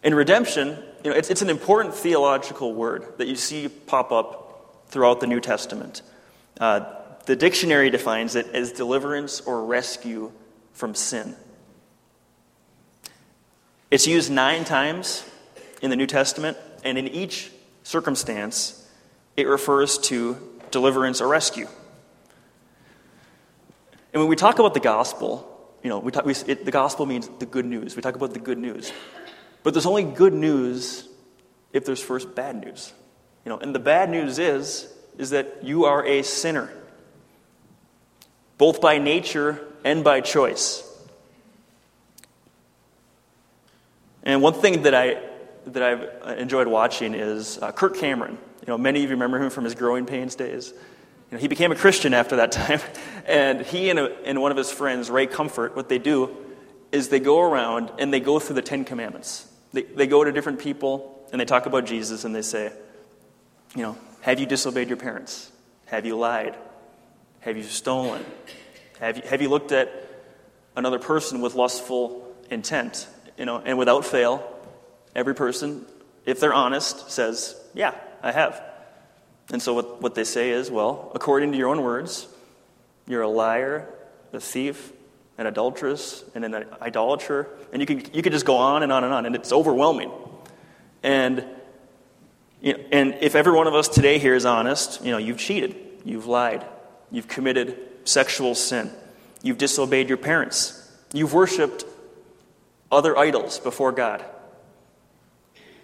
In 0.06 0.14
redemption, 0.14 0.78
you 1.04 1.10
know, 1.10 1.18
it's, 1.18 1.32
it's 1.32 1.42
an 1.42 1.50
important 1.50 1.96
theological 1.96 2.76
word 2.76 3.18
that 3.18 3.28
you 3.28 3.36
see 3.36 3.68
pop 3.68 4.12
up 4.12 4.86
throughout 4.88 5.20
the 5.20 5.26
New 5.26 5.40
Testament. 5.42 6.04
Uh, 6.60 6.86
the 7.26 7.36
dictionary 7.36 7.90
defines 7.90 8.36
it 8.36 8.48
as 8.54 8.72
deliverance 8.72 9.42
or 9.42 9.66
rescue 9.66 10.32
from 10.74 10.94
sin. 10.94 11.36
It's 13.90 14.06
used 14.06 14.32
nine 14.32 14.64
times 14.64 15.28
in 15.82 15.90
the 15.90 15.96
New 15.96 16.06
Testament, 16.06 16.56
and 16.84 17.00
in 17.00 17.08
each 17.08 17.50
circumstance, 17.82 18.88
it 19.36 19.48
refers 19.48 19.98
to 19.98 20.38
deliverance 20.70 21.20
or 21.20 21.28
rescue. 21.28 21.68
And 24.14 24.22
when 24.22 24.30
we 24.30 24.36
talk 24.36 24.60
about 24.60 24.76
the 24.76 24.80
gospel, 24.80 25.52
you 25.82 25.90
know, 25.90 25.98
we 25.98 26.12
talk, 26.12 26.26
we, 26.26 26.34
it, 26.46 26.64
the 26.64 26.72
gospel 26.72 27.08
means 27.08 27.28
the 27.40 27.48
good 27.48 27.66
news. 27.66 27.96
We 27.96 28.04
talk 28.04 28.16
about 28.16 28.34
the 28.34 28.40
good 28.40 28.60
news. 28.60 28.92
But 29.66 29.74
there's 29.74 29.88
only 29.88 30.04
good 30.04 30.34
news 30.34 31.10
if 31.74 31.86
there's 31.86 32.00
first 32.00 32.36
bad 32.36 32.64
news. 32.64 32.94
You 33.44 33.50
know, 33.50 33.58
and 33.58 33.74
the 33.74 33.80
bad 33.80 34.12
news 34.12 34.38
is, 34.38 34.88
is 35.18 35.32
that 35.32 35.64
you 35.64 35.86
are 35.86 36.06
a 36.06 36.22
sinner, 36.22 36.72
both 38.60 38.80
by 38.80 39.00
nature 39.00 39.60
and 39.84 40.04
by 40.04 40.22
choice. 40.22 40.84
And 44.22 44.44
one 44.44 44.54
thing 44.54 44.84
that, 44.84 44.94
I, 44.94 45.18
that 45.66 45.82
I've 45.82 46.38
enjoyed 46.38 46.68
watching 46.68 47.16
is 47.16 47.58
uh, 47.58 47.72
Kirk 47.72 47.98
Cameron. 47.98 48.38
You 48.62 48.68
know, 48.68 48.78
many 48.78 49.04
of 49.04 49.10
you 49.10 49.16
remember 49.16 49.42
him 49.42 49.50
from 49.50 49.64
his 49.64 49.74
growing 49.74 50.06
pains 50.06 50.36
days. 50.36 50.74
You 51.32 51.38
know, 51.38 51.40
he 51.40 51.48
became 51.48 51.72
a 51.72 51.76
Christian 51.76 52.14
after 52.14 52.36
that 52.36 52.52
time, 52.52 52.82
and 53.26 53.62
he 53.62 53.90
and, 53.90 53.98
a, 53.98 54.16
and 54.26 54.40
one 54.44 54.52
of 54.52 54.58
his 54.58 54.72
friends, 54.72 55.10
Ray 55.10 55.26
Comfort, 55.26 55.76
what 55.76 55.90
they 55.90 55.98
do 55.98 56.38
is 56.92 57.10
they 57.10 57.20
go 57.20 57.42
around 57.42 57.92
and 57.98 58.14
they 58.14 58.20
go 58.20 58.38
through 58.38 58.58
the 58.58 58.62
Ten 58.62 58.86
Commandments. 58.86 59.50
They, 59.76 59.84
they 59.84 60.08
go 60.08 60.24
to 60.24 60.32
different 60.32 60.60
people 60.60 61.28
and 61.34 61.42
they 61.42 61.44
talk 61.44 61.66
about 61.66 61.86
Jesus 61.86 62.24
and 62.24 62.34
they 62.34 62.42
say, 62.42 62.72
you 63.76 63.82
know, 63.82 63.98
have 64.22 64.40
you 64.40 64.46
disobeyed 64.46 64.88
your 64.88 64.96
parents? 64.96 65.52
Have 65.88 66.06
you 66.06 66.18
lied? 66.18 66.56
Have 67.42 67.58
you 67.58 67.64
stolen? 67.64 68.26
Have 69.02 69.18
you, 69.18 69.24
have 69.24 69.42
you 69.42 69.50
looked 69.50 69.74
at 69.74 69.92
another 70.78 70.98
person 70.98 71.42
with 71.42 71.56
lustful 71.56 72.34
intent? 72.50 73.06
You 73.38 73.44
know, 73.44 73.58
and 73.58 73.78
without 73.78 74.06
fail, 74.06 74.50
every 75.14 75.36
person, 75.36 75.86
if 76.26 76.40
they're 76.40 76.54
honest, 76.54 77.12
says, 77.12 77.62
yeah, 77.74 77.96
I 78.24 78.32
have. 78.32 78.64
And 79.52 79.62
so 79.62 79.74
what, 79.74 80.02
what 80.02 80.16
they 80.16 80.24
say 80.24 80.52
is, 80.52 80.72
well, 80.72 81.12
according 81.14 81.52
to 81.52 81.58
your 81.58 81.68
own 81.68 81.82
words, 81.82 82.30
you're 83.08 83.24
a 83.24 83.28
liar, 83.28 83.90
a 84.32 84.40
thief, 84.40 84.94
an 85.38 85.48
adulteress, 85.48 86.24
and 86.34 86.46
an 86.46 86.66
idolater. 86.82 87.50
And 87.74 87.82
you 87.82 87.86
can, 87.86 88.04
you 88.14 88.22
could 88.22 88.32
just 88.32 88.46
go 88.46 88.58
on 88.58 88.84
and 88.84 88.92
on 88.92 89.04
and 89.04 89.14
on, 89.14 89.26
and 89.26 89.36
it's 89.36 89.52
overwhelming. 89.52 90.12
And, 91.04 91.46
you 92.62 92.74
know, 92.74 92.84
and 92.92 93.18
if 93.22 93.36
every 93.36 93.54
one 93.54 93.68
of 93.68 93.76
us 93.76 93.88
today 93.88 94.18
here 94.18 94.34
is 94.34 94.46
honest, 94.46 95.04
you 95.04 95.12
know, 95.12 95.18
you've 95.18 95.38
cheated, 95.38 95.76
you've 96.04 96.26
lied, 96.26 96.66
you've 97.12 97.28
committed 97.28 97.78
sexual 98.06 98.56
sin, 98.56 98.90
you've 99.44 99.58
disobeyed 99.58 100.08
your 100.08 100.18
parents, 100.18 100.90
you've 101.14 101.34
worshiped 101.34 101.86
other 102.92 103.18
idols 103.18 103.60
before 103.60 103.92
God. 103.92 104.24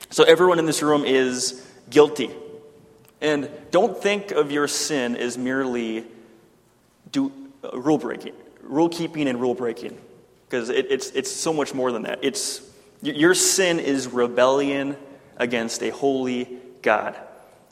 So 0.10 0.24
everyone 0.24 0.60
in 0.60 0.66
this 0.66 0.82
room 0.82 1.06
is 1.06 1.66
guilty. 1.90 2.32
And 3.22 3.50
don't 3.70 3.98
think 3.98 4.32
of 4.32 4.52
your 4.52 4.68
sin 4.68 5.16
as 5.16 5.38
merely 5.38 6.06
do, 7.12 7.32
uh, 7.64 7.80
rule 7.80 7.98
breaking, 7.98 8.34
rule 8.72 8.90
keeping 8.90 9.28
and 9.28 9.40
rule 9.40 9.54
breaking, 9.54 9.96
because 10.48 10.70
it, 10.70 10.88
it's, 10.90 11.12
it's 11.12 11.30
so 11.30 11.54
much 11.54 11.76
more 11.76 11.92
than 11.92 12.04
that. 12.04 12.20
It's, 12.24 12.62
your 13.04 13.36
sin 13.36 13.80
is 13.80 14.08
rebellion 14.08 14.98
against 15.38 15.84
a 15.84 15.90
holy 15.90 16.58
God. 16.82 17.16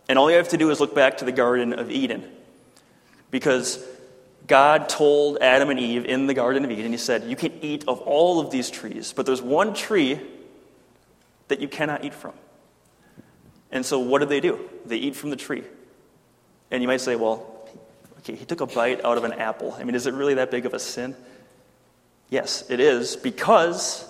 And 0.08 0.20
all 0.20 0.30
you 0.30 0.38
have 0.38 0.50
to 0.50 0.58
do 0.58 0.70
is 0.70 0.80
look 0.80 0.94
back 0.94 1.18
to 1.18 1.26
the 1.26 1.32
Garden 1.32 1.74
of 1.74 1.90
Eden. 1.90 2.30
Because 3.32 3.84
God 4.46 4.90
told 4.90 5.38
Adam 5.40 5.70
and 5.70 5.80
Eve 5.80 6.06
in 6.06 6.28
the 6.28 6.34
Garden 6.34 6.66
of 6.66 6.72
Eden, 6.72 6.92
He 6.92 6.98
said, 6.98 7.24
You 7.24 7.36
can 7.36 7.54
eat 7.64 7.86
of 7.88 8.00
all 8.02 8.40
of 8.40 8.52
these 8.52 8.70
trees, 8.70 9.14
but 9.16 9.26
there's 9.26 9.42
one 9.42 9.74
tree 9.74 10.20
that 11.48 11.60
you 11.60 11.68
cannot 11.68 12.04
eat 12.04 12.14
from. 12.14 12.34
And 13.72 13.86
so 13.86 14.00
what 14.00 14.20
do 14.20 14.26
they 14.26 14.40
do? 14.40 14.60
They 14.86 14.98
eat 14.98 15.16
from 15.16 15.30
the 15.30 15.36
tree. 15.36 15.64
And 16.72 16.82
you 16.82 16.88
might 16.88 17.02
say, 17.02 17.16
well, 17.16 17.49
okay, 18.20 18.36
he 18.36 18.46
took 18.46 18.62
a 18.62 18.66
bite 18.66 19.04
out 19.04 19.18
of 19.18 19.24
an 19.24 19.34
apple. 19.34 19.76
I 19.80 19.84
mean, 19.84 19.96
is 19.96 20.08
it 20.08 20.14
really 20.14 20.36
that 20.36 20.52
big 20.52 20.66
of 20.66 20.74
a 20.74 20.80
sin? 20.80 21.16
Yes, 22.30 22.70
it 22.70 22.80
is, 22.80 23.16
because 23.16 24.06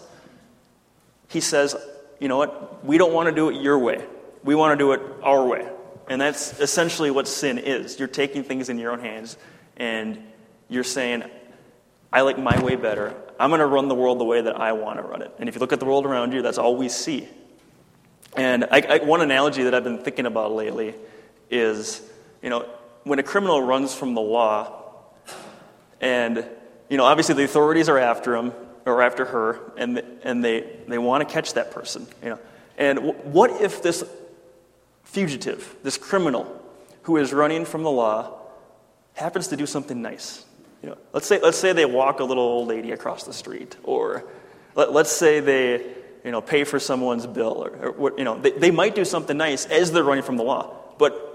he 1.30 1.39
says, 1.39 1.75
you 2.20 2.28
know 2.28 2.38
what? 2.38 2.84
We 2.86 2.98
don't 2.98 3.13
want 3.13 3.30
to 3.30 3.36
do 3.36 3.50
it 3.50 3.62
your 3.62 3.80
way. 3.80 4.04
We 4.44 4.56
want 4.56 4.78
to 4.78 4.84
do 4.84 4.92
it 4.92 5.01
our 5.24 5.46
way. 5.46 5.68
And 6.10 6.20
that's 6.20 6.60
essentially 6.60 7.12
what 7.12 7.28
sin 7.28 7.58
is. 7.58 8.00
You're 8.00 8.08
taking 8.08 8.44
things 8.44 8.70
in 8.70 8.80
your 8.80 8.92
own 8.92 9.00
hands 9.00 9.38
and 9.78 10.20
you're 10.68 10.84
saying, 10.84 11.24
I 12.12 12.22
like 12.22 12.39
my 12.39 12.60
way 12.62 12.75
better. 12.75 13.16
I'm 13.39 13.51
going 13.51 13.60
to 13.60 13.68
run 13.68 13.88
the 13.88 13.96
world 13.96 14.20
the 14.20 14.25
way 14.25 14.42
that 14.42 14.60
I 14.60 14.74
want 14.74 14.98
to 14.98 15.04
run 15.04 15.22
it. 15.22 15.34
And 15.39 15.48
if 15.48 15.56
you 15.56 15.60
look 15.60 15.72
at 15.72 15.80
the 15.80 15.86
world 15.86 16.06
around 16.06 16.34
you, 16.34 16.42
that's 16.42 16.58
all 16.58 16.75
we 16.75 16.89
see. 16.89 17.28
And 18.36 18.66
I, 18.66 18.82
I, 18.82 18.98
one 18.98 19.22
analogy 19.22 19.63
that 19.63 19.75
I've 19.75 19.84
been 19.84 20.04
thinking 20.04 20.25
about 20.25 20.51
lately 20.51 20.96
is, 21.50 22.01
you 22.42 22.50
know, 22.50 22.68
when 23.03 23.20
a 23.20 23.24
criminal 23.24 23.62
runs 23.62 23.94
from 23.94 24.13
the 24.13 24.22
law, 24.22 24.84
and, 26.01 26.46
you 26.89 26.98
know, 26.98 27.06
obviously 27.06 27.36
the 27.36 27.44
authorities 27.44 27.89
are 27.89 27.98
after 27.98 28.36
him 28.36 28.53
or 28.86 29.01
after 29.01 29.25
her, 29.25 29.60
and, 29.77 30.01
and 30.24 30.44
they, 30.44 30.77
they 30.88 30.98
want 30.98 31.27
to 31.27 31.34
catch 31.34 31.53
that 31.53 31.72
person, 31.72 32.08
you 32.24 32.29
know. 32.29 32.39
And 32.77 32.98
w- 32.98 33.18
what 33.24 33.62
if 33.62 33.82
this 33.84 34.03
fugitive, 35.03 35.75
this 35.84 35.98
criminal 35.98 36.62
who 37.03 37.18
is 37.18 37.34
running 37.34 37.65
from 37.65 37.84
the 37.84 37.91
law, 37.91 38.39
happens 39.13 39.48
to 39.50 39.58
do 39.58 39.65
something 39.65 40.01
nice? 40.01 40.46
You 40.82 40.89
know, 40.89 40.98
let's 41.12 41.27
say, 41.27 41.39
let's 41.41 41.58
say 41.58 41.74
they 41.74 41.86
walk 41.86 42.20
a 42.22 42.24
little 42.24 42.44
old 42.44 42.70
lady 42.70 42.91
across 42.91 43.24
the 43.24 43.34
street, 43.34 43.75
or 43.84 44.24
let, 44.75 44.94
let's 44.94 45.12
say 45.12 45.41
they, 45.41 45.86
you 46.24 46.32
know, 46.32 46.41
pay 46.41 46.63
for 46.63 46.79
someone's 46.79 47.27
bill, 47.27 47.63
or, 47.65 47.89
or 47.89 48.13
you 48.18 48.24
know, 48.24 48.39
they, 48.39 48.51
they 48.51 48.72
might 48.72 48.96
do 48.96 49.03
something 49.03 49.36
nice 49.36 49.65
as 49.65 49.91
they're 49.91 50.03
running 50.03 50.24
from 50.24 50.38
the 50.38 50.44
law. 50.44 50.74
But 50.98 51.28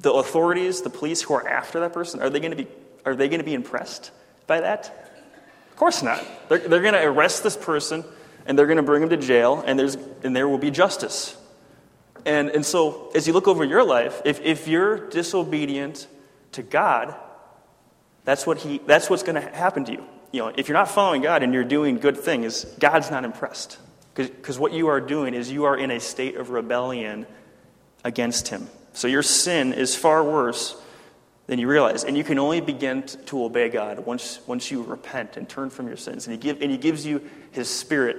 the 0.00 0.12
authorities, 0.12 0.82
the 0.82 0.90
police 0.90 1.22
who 1.22 1.34
are 1.34 1.46
after 1.46 1.80
that 1.80 1.92
person, 1.92 2.20
are 2.20 2.30
they 2.30 2.40
going 2.40 2.52
to 2.52 2.56
be, 2.56 2.66
are 3.04 3.14
they 3.14 3.28
going 3.28 3.40
to 3.40 3.44
be 3.44 3.54
impressed 3.54 4.10
by 4.46 4.60
that? 4.60 5.10
Of 5.70 5.76
course 5.76 6.02
not. 6.02 6.24
They're, 6.48 6.58
they're 6.58 6.82
going 6.82 6.94
to 6.94 7.04
arrest 7.04 7.42
this 7.42 7.56
person 7.56 8.04
and 8.46 8.58
they're 8.58 8.66
going 8.66 8.78
to 8.78 8.82
bring 8.82 9.02
him 9.02 9.08
to 9.10 9.16
jail 9.16 9.62
and, 9.66 9.78
there's, 9.78 9.96
and 10.22 10.34
there 10.34 10.48
will 10.48 10.58
be 10.58 10.70
justice. 10.70 11.36
And, 12.24 12.50
and 12.50 12.64
so, 12.64 13.10
as 13.14 13.26
you 13.26 13.32
look 13.32 13.48
over 13.48 13.64
your 13.64 13.84
life, 13.84 14.22
if, 14.24 14.40
if 14.40 14.68
you're 14.68 15.08
disobedient 15.08 16.06
to 16.52 16.62
God, 16.62 17.14
that's, 18.24 18.46
what 18.46 18.58
he, 18.58 18.78
that's 18.86 19.08
what's 19.08 19.22
going 19.22 19.40
to 19.40 19.48
happen 19.48 19.84
to 19.86 19.92
you 19.92 20.04
you 20.32 20.40
know, 20.40 20.52
if 20.56 20.68
you're 20.68 20.76
not 20.76 20.90
following 20.90 21.22
God 21.22 21.42
and 21.42 21.54
you're 21.54 21.64
doing 21.64 21.96
good 21.96 22.16
things, 22.16 22.64
God's 22.78 23.10
not 23.10 23.24
impressed. 23.24 23.78
Because 24.14 24.58
what 24.58 24.72
you 24.72 24.88
are 24.88 25.00
doing 25.00 25.32
is 25.32 25.50
you 25.50 25.64
are 25.64 25.76
in 25.76 25.90
a 25.90 26.00
state 26.00 26.36
of 26.36 26.50
rebellion 26.50 27.26
against 28.04 28.48
Him. 28.48 28.68
So 28.98 29.06
your 29.06 29.22
sin 29.22 29.74
is 29.74 29.94
far 29.94 30.24
worse 30.24 30.74
than 31.46 31.60
you 31.60 31.68
realize. 31.68 32.02
And 32.02 32.16
you 32.16 32.24
can 32.24 32.36
only 32.36 32.60
begin 32.60 33.04
to 33.26 33.44
obey 33.44 33.68
God 33.68 34.00
once, 34.00 34.40
once 34.48 34.72
you 34.72 34.82
repent 34.82 35.36
and 35.36 35.48
turn 35.48 35.70
from 35.70 35.86
your 35.86 35.96
sins. 35.96 36.26
And 36.26 36.34
he, 36.34 36.36
give, 36.36 36.60
and 36.60 36.68
he 36.68 36.76
gives 36.76 37.06
you 37.06 37.22
His 37.52 37.70
Spirit 37.70 38.16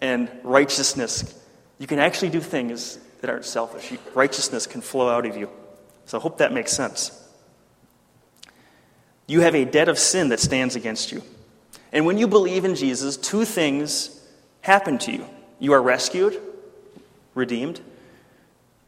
and 0.00 0.30
righteousness. 0.44 1.44
You 1.80 1.88
can 1.88 1.98
actually 1.98 2.28
do 2.28 2.38
things 2.38 3.00
that 3.20 3.30
aren't 3.30 3.46
selfish. 3.46 3.98
Righteousness 4.14 4.68
can 4.68 4.80
flow 4.80 5.08
out 5.08 5.26
of 5.26 5.36
you. 5.36 5.50
So 6.04 6.18
I 6.18 6.20
hope 6.20 6.38
that 6.38 6.52
makes 6.52 6.70
sense. 6.70 7.10
You 9.26 9.40
have 9.40 9.56
a 9.56 9.64
debt 9.64 9.88
of 9.88 9.98
sin 9.98 10.28
that 10.28 10.38
stands 10.38 10.76
against 10.76 11.10
you. 11.10 11.24
And 11.92 12.06
when 12.06 12.16
you 12.16 12.28
believe 12.28 12.64
in 12.64 12.76
Jesus, 12.76 13.16
two 13.16 13.44
things 13.44 14.24
happen 14.60 14.98
to 14.98 15.10
you 15.10 15.26
you 15.58 15.72
are 15.72 15.82
rescued, 15.82 16.40
redeemed, 17.34 17.80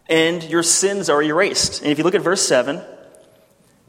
and 0.09 0.43
your 0.45 0.63
sins 0.63 1.11
are 1.11 1.23
erased. 1.23 1.83
And 1.83 1.91
if 1.91 1.99
you 1.99 2.05
look 2.05 2.15
at 2.15 2.23
verse 2.23 2.47
7, 2.47 2.81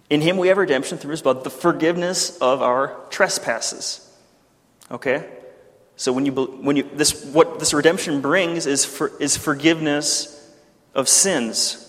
in 0.10 0.22
him 0.22 0.38
we 0.38 0.50
have 0.50 0.58
redemption 0.58 0.98
through 0.98 1.12
his 1.12 1.22
blood, 1.22 1.44
the 1.44 1.50
forgiveness 1.50 2.38
of 2.40 2.62
our 2.62 3.00
trespasses. 3.10 4.06
Okay? 4.92 5.30
So 5.96 6.14
when 6.14 6.26
you, 6.26 6.32
when 6.32 6.76
you 6.78 6.90
this 6.94 7.26
what 7.26 7.60
this 7.60 7.74
redemption 7.74 8.22
brings 8.22 8.66
is 8.66 8.86
for, 8.86 9.12
is 9.20 9.36
forgiveness 9.36 10.36
of 10.96 11.10
sins. 11.10 11.86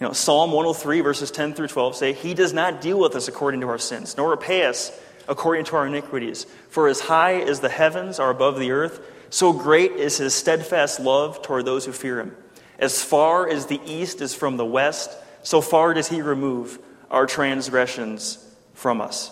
You 0.00 0.08
know, 0.08 0.12
Psalm 0.12 0.50
103 0.50 1.00
verses 1.02 1.30
10 1.30 1.54
through 1.54 1.68
12 1.68 1.94
say, 1.94 2.12
"He 2.14 2.32
does 2.32 2.52
not 2.52 2.80
deal 2.80 2.98
with 2.98 3.14
us 3.16 3.28
according 3.28 3.60
to 3.60 3.68
our 3.68 3.78
sins, 3.78 4.16
nor 4.16 4.30
repay 4.30 4.64
us 4.64 4.98
according 5.28 5.64
to 5.66 5.76
our 5.76 5.86
iniquities. 5.86 6.46
For 6.70 6.88
as 6.88 7.00
high 7.00 7.40
as 7.40 7.60
the 7.60 7.68
heavens 7.68 8.18
are 8.18 8.30
above 8.30 8.58
the 8.58 8.72
earth, 8.72 9.00
so 9.30 9.52
great 9.52 9.92
is 9.92 10.18
his 10.18 10.34
steadfast 10.34 11.00
love 11.00 11.42
toward 11.42 11.64
those 11.64 11.84
who 11.84 11.92
fear 11.92 12.20
him. 12.20 12.36
As 12.78 13.02
far 13.02 13.48
as 13.48 13.66
the 13.66 13.80
east 13.86 14.20
is 14.20 14.34
from 14.34 14.56
the 14.56 14.64
west, 14.64 15.10
so 15.42 15.60
far 15.60 15.94
does 15.94 16.08
he 16.08 16.22
remove 16.22 16.78
our 17.10 17.26
transgressions 17.26 18.38
from 18.74 19.00
us. 19.00 19.30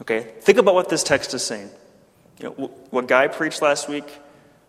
Okay, 0.00 0.32
think 0.40 0.58
about 0.58 0.74
what 0.74 0.88
this 0.88 1.02
text 1.02 1.34
is 1.34 1.44
saying. 1.44 1.70
You 2.38 2.46
know, 2.46 2.70
what 2.90 3.06
Guy 3.06 3.28
preached 3.28 3.62
last 3.62 3.88
week, 3.88 4.04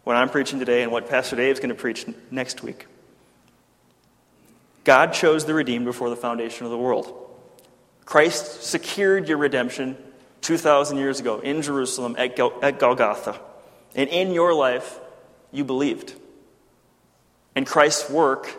what 0.04 0.16
I'm 0.16 0.30
preaching 0.30 0.60
today, 0.60 0.84
and 0.84 0.92
what 0.92 1.10
Pastor 1.10 1.36
Dave 1.36 1.54
is 1.54 1.60
going 1.60 1.70
to 1.70 1.76
preach 1.76 2.06
next 2.30 2.62
week. 2.62 2.88
God 4.84 5.14
chose 5.14 5.46
the 5.46 5.54
redeemed 5.54 5.86
before 5.86 6.10
the 6.10 6.16
foundation 6.16 6.66
of 6.66 6.72
the 6.72 6.78
world. 6.78 7.20
Christ 8.06 8.64
secured 8.64 9.30
your 9.30 9.38
redemption 9.38 9.98
2,000 10.42 10.98
years 10.98 11.22
ago 11.22 11.40
in 11.40 11.62
Jerusalem 11.62 12.16
at, 12.18 12.38
at 12.62 12.80
Golgotha. 12.80 13.40
And 13.96 14.10
in 14.10 14.34
your 14.34 14.54
life, 14.54 15.00
you 15.52 15.64
believed. 15.64 16.14
And 17.56 17.66
Christ's 17.68 18.10
work 18.10 18.56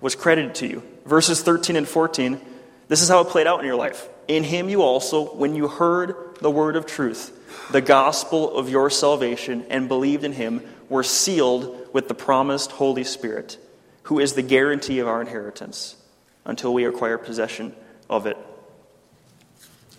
was 0.00 0.14
credited 0.14 0.54
to 0.56 0.66
you. 0.66 0.82
Verses 1.04 1.42
13 1.42 1.76
and 1.76 1.88
14, 1.88 2.40
this 2.88 3.02
is 3.02 3.08
how 3.08 3.20
it 3.20 3.28
played 3.28 3.46
out 3.46 3.60
in 3.60 3.66
your 3.66 3.76
life. 3.76 4.08
In 4.28 4.44
him 4.44 4.68
you 4.68 4.82
also, 4.82 5.34
when 5.34 5.54
you 5.54 5.68
heard 5.68 6.36
the 6.40 6.50
word 6.50 6.76
of 6.76 6.86
truth, 6.86 7.32
the 7.70 7.80
gospel 7.80 8.56
of 8.56 8.68
your 8.68 8.90
salvation, 8.90 9.64
and 9.70 9.88
believed 9.88 10.24
in 10.24 10.32
him, 10.32 10.62
were 10.88 11.02
sealed 11.02 11.88
with 11.92 12.08
the 12.08 12.14
promised 12.14 12.72
Holy 12.72 13.04
Spirit, 13.04 13.58
who 14.04 14.18
is 14.18 14.34
the 14.34 14.42
guarantee 14.42 14.98
of 14.98 15.08
our 15.08 15.20
inheritance 15.20 15.96
until 16.44 16.74
we 16.74 16.84
acquire 16.84 17.18
possession 17.18 17.74
of 18.08 18.26
it. 18.26 18.36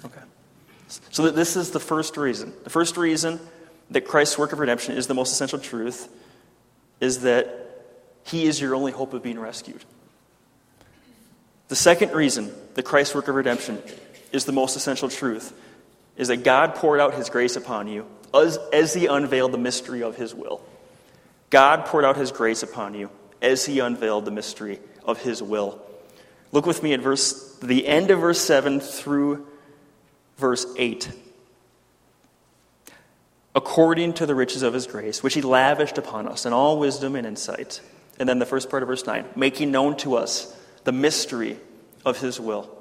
Okay. 0.06 0.22
So 1.12 1.30
this 1.32 1.56
is 1.56 1.72
the 1.72 1.80
first 1.80 2.16
reason. 2.18 2.54
The 2.64 2.70
first 2.70 2.96
reason 2.98 3.40
that 3.90 4.02
Christ's 4.02 4.38
work 4.38 4.54
of 4.54 4.60
redemption 4.60 4.96
is 4.98 5.08
the 5.08 5.14
most 5.14 5.32
essential 5.32 5.60
truth 5.60 6.10
is 7.00 7.22
that 7.22 7.67
he 8.28 8.46
is 8.46 8.60
your 8.60 8.76
only 8.76 8.92
hope 8.92 9.14
of 9.14 9.24
being 9.24 9.40
rescued. 9.40 9.84
The 11.70 11.76
second 11.76 12.12
reason 12.14 12.54
the 12.76 12.84
Christ's 12.84 13.16
work 13.16 13.28
of 13.28 13.36
redemption 13.36 13.82
is 14.32 14.46
the 14.46 14.52
most 14.52 14.76
essential 14.76 15.10
truth 15.10 15.54
is 16.18 16.28
that 16.28 16.44
God 16.44 16.76
poured 16.76 17.00
out 17.00 17.14
his 17.14 17.30
grace 17.30 17.56
upon 17.56 17.88
you 17.88 18.06
as, 18.34 18.58
as 18.74 18.94
he 18.94 19.06
unveiled 19.06 19.52
the 19.52 19.58
mystery 19.58 20.04
of 20.04 20.16
his 20.16 20.34
will. 20.34 20.62
God 21.50 21.86
poured 21.86 22.04
out 22.04 22.18
his 22.18 22.32
grace 22.32 22.64
upon 22.64 22.94
you 22.94 23.10
as 23.42 23.66
he 23.66 23.80
unveiled 23.80 24.26
the 24.26 24.32
mystery 24.32 24.80
of 25.06 25.22
his 25.22 25.42
will. 25.42 25.82
Look 26.52 26.66
with 26.66 26.84
me 26.84 26.94
at 26.94 27.02
verse 27.02 27.58
the 27.62 27.88
end 27.88 28.12
of 28.12 28.20
verse 28.20 28.42
7 28.42 28.80
through 28.80 29.48
verse 30.38 30.66
8. 30.78 31.10
According 33.56 34.14
to 34.14 34.26
the 34.26 34.36
riches 34.36 34.62
of 34.62 34.74
his 34.74 34.86
grace, 34.86 35.24
which 35.24 35.34
he 35.34 35.42
lavished 35.42 35.98
upon 35.98 36.28
us 36.28 36.46
in 36.46 36.54
all 36.54 36.78
wisdom 36.78 37.16
and 37.16 37.26
insight 37.26 37.82
and 38.20 38.28
then 38.28 38.40
the 38.40 38.46
first 38.46 38.70
part 38.70 38.84
of 38.84 38.88
verse 38.88 39.06
9, 39.06 39.26
making 39.36 39.72
known 39.72 39.98
to 39.98 40.16
us 40.16 40.56
the 40.84 40.92
mystery 40.92 41.60
of 42.06 42.20
his 42.20 42.40
will. 42.40 42.74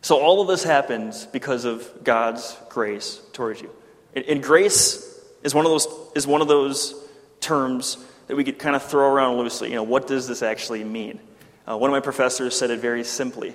So 0.00 0.20
all 0.20 0.40
of 0.40 0.48
this 0.48 0.62
happens 0.62 1.26
because 1.26 1.64
of 1.64 2.04
God's 2.04 2.56
grace 2.68 3.20
towards 3.32 3.60
you. 3.60 3.70
And, 4.14 4.24
and 4.26 4.42
grace 4.42 5.04
is 5.42 5.54
one 5.54 5.66
of 5.66 5.70
those 5.70 5.86
is 6.14 6.26
one 6.26 6.40
of 6.40 6.48
those 6.48 6.94
terms 7.40 7.98
that 8.26 8.36
we 8.36 8.44
could 8.44 8.58
kind 8.58 8.76
of 8.76 8.82
throw 8.82 9.08
around 9.12 9.38
loosely. 9.38 9.70
You 9.70 9.76
know, 9.76 9.82
what 9.82 10.06
does 10.06 10.28
this 10.28 10.42
actually 10.42 10.84
mean? 10.84 11.20
Uh, 11.68 11.76
one 11.76 11.90
of 11.90 11.92
my 11.92 12.00
professors 12.00 12.56
said 12.56 12.70
it 12.70 12.80
very 12.80 13.04
simply, 13.04 13.54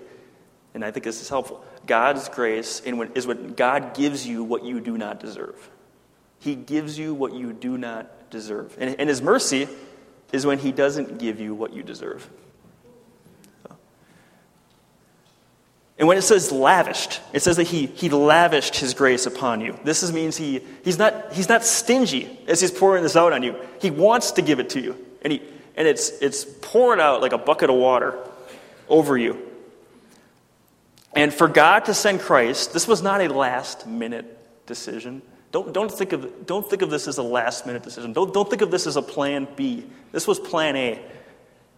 and 0.73 0.83
I 0.83 0.91
think 0.91 1.03
this 1.03 1.21
is 1.21 1.29
helpful. 1.29 1.63
God's 1.85 2.29
grace 2.29 2.81
is 2.81 3.25
when 3.25 3.53
God 3.53 3.95
gives 3.95 4.25
you 4.27 4.43
what 4.43 4.63
you 4.63 4.79
do 4.79 4.97
not 4.97 5.19
deserve. 5.19 5.69
He 6.39 6.55
gives 6.55 6.97
you 6.97 7.13
what 7.13 7.33
you 7.33 7.53
do 7.53 7.77
not 7.77 8.29
deserve. 8.29 8.75
And, 8.79 8.95
and 8.99 9.09
His 9.09 9.21
mercy 9.21 9.67
is 10.33 10.45
when 10.45 10.59
He 10.59 10.73
doesn't 10.73 11.19
give 11.19 11.39
you 11.39 11.55
what 11.55 11.71
you 11.71 11.83
deserve. 11.83 12.29
And 15.97 16.07
when 16.07 16.17
it 16.17 16.23
says 16.23 16.51
lavished, 16.51 17.21
it 17.33 17.41
says 17.41 17.57
that 17.57 17.67
he, 17.67 17.85
he 17.85 18.09
lavished 18.09 18.75
his 18.75 18.93
grace 18.93 19.25
upon 19.25 19.61
you. 19.61 19.77
This 19.83 20.01
is, 20.01 20.11
means 20.11 20.35
he, 20.35 20.61
he's, 20.83 20.97
not, 20.97 21.31
he's 21.33 21.47
not 21.47 21.63
stingy 21.63 22.39
as 22.47 22.59
he's 22.59 22.71
pouring 22.71 23.03
this 23.03 23.15
out 23.15 23.31
on 23.31 23.43
you. 23.43 23.55
He 23.79 23.91
wants 23.91 24.31
to 24.31 24.41
give 24.41 24.59
it 24.59 24.71
to 24.71 24.81
you. 24.81 24.97
And, 25.21 25.31
he, 25.31 25.41
and 25.75 25.87
it's, 25.87 26.09
it's 26.21 26.45
poured 26.45 26.99
out 26.99 27.21
like 27.21 27.31
a 27.31 27.37
bucket 27.37 27.69
of 27.69 27.75
water 27.75 28.17
over 28.89 29.17
you. 29.17 29.49
And 31.15 31.31
for 31.31 31.47
God 31.47 31.85
to 31.85 31.93
send 31.93 32.21
Christ, 32.21 32.73
this 32.73 32.87
was 32.87 33.03
not 33.03 33.21
a 33.21 33.27
last 33.27 33.85
minute 33.85 34.65
decision. 34.65 35.21
Don't, 35.53 35.71
don't, 35.71 35.91
think 35.91 36.13
of, 36.13 36.47
don't 36.47 36.67
think 36.67 36.81
of 36.81 36.89
this 36.89 37.07
as 37.07 37.19
a 37.19 37.23
last 37.23 37.67
minute 37.67 37.83
decision. 37.83 38.11
Don't, 38.11 38.33
don't 38.33 38.49
think 38.49 38.63
of 38.63 38.71
this 38.71 38.87
as 38.87 38.95
a 38.95 39.03
plan 39.03 39.47
B. 39.55 39.85
This 40.11 40.27
was 40.27 40.39
plan 40.39 40.75
A 40.75 40.99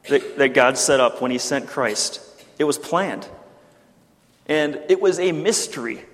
that, 0.08 0.38
that 0.38 0.54
God 0.54 0.78
set 0.78 1.02
up 1.02 1.22
when 1.22 1.30
He 1.30 1.38
sent 1.38 1.68
Christ. 1.68 2.22
It 2.58 2.64
was 2.64 2.78
planned. 2.78 3.28
And 4.46 4.82
it 4.88 5.02
was 5.02 5.20
a 5.20 5.34
mystery. 5.34 6.06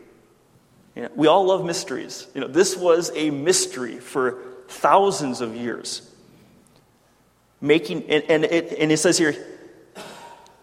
You 0.95 1.03
know, 1.03 1.09
we 1.15 1.27
all 1.27 1.45
love 1.45 1.63
mysteries. 1.63 2.25
You 2.33 2.41
know, 2.41 2.47
this 2.47 2.75
was 2.75 3.11
a 3.13 3.29
mystery 3.29 3.99
for 3.99 4.39
thousands 4.67 5.39
of 5.39 5.55
years. 5.55 6.01
Making, 7.61 8.09
and, 8.09 8.23
and, 8.27 8.43
it, 8.43 8.73
and 8.79 8.91
it 8.91 8.97
says 8.97 9.19
here, 9.19 9.35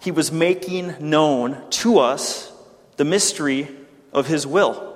he 0.00 0.11
was 0.11 0.32
making 0.32 0.96
known 0.98 1.62
to 1.70 2.00
us 2.00 2.50
the 2.96 3.04
mystery 3.04 3.68
of 4.12 4.26
his 4.26 4.48
will. 4.48 4.88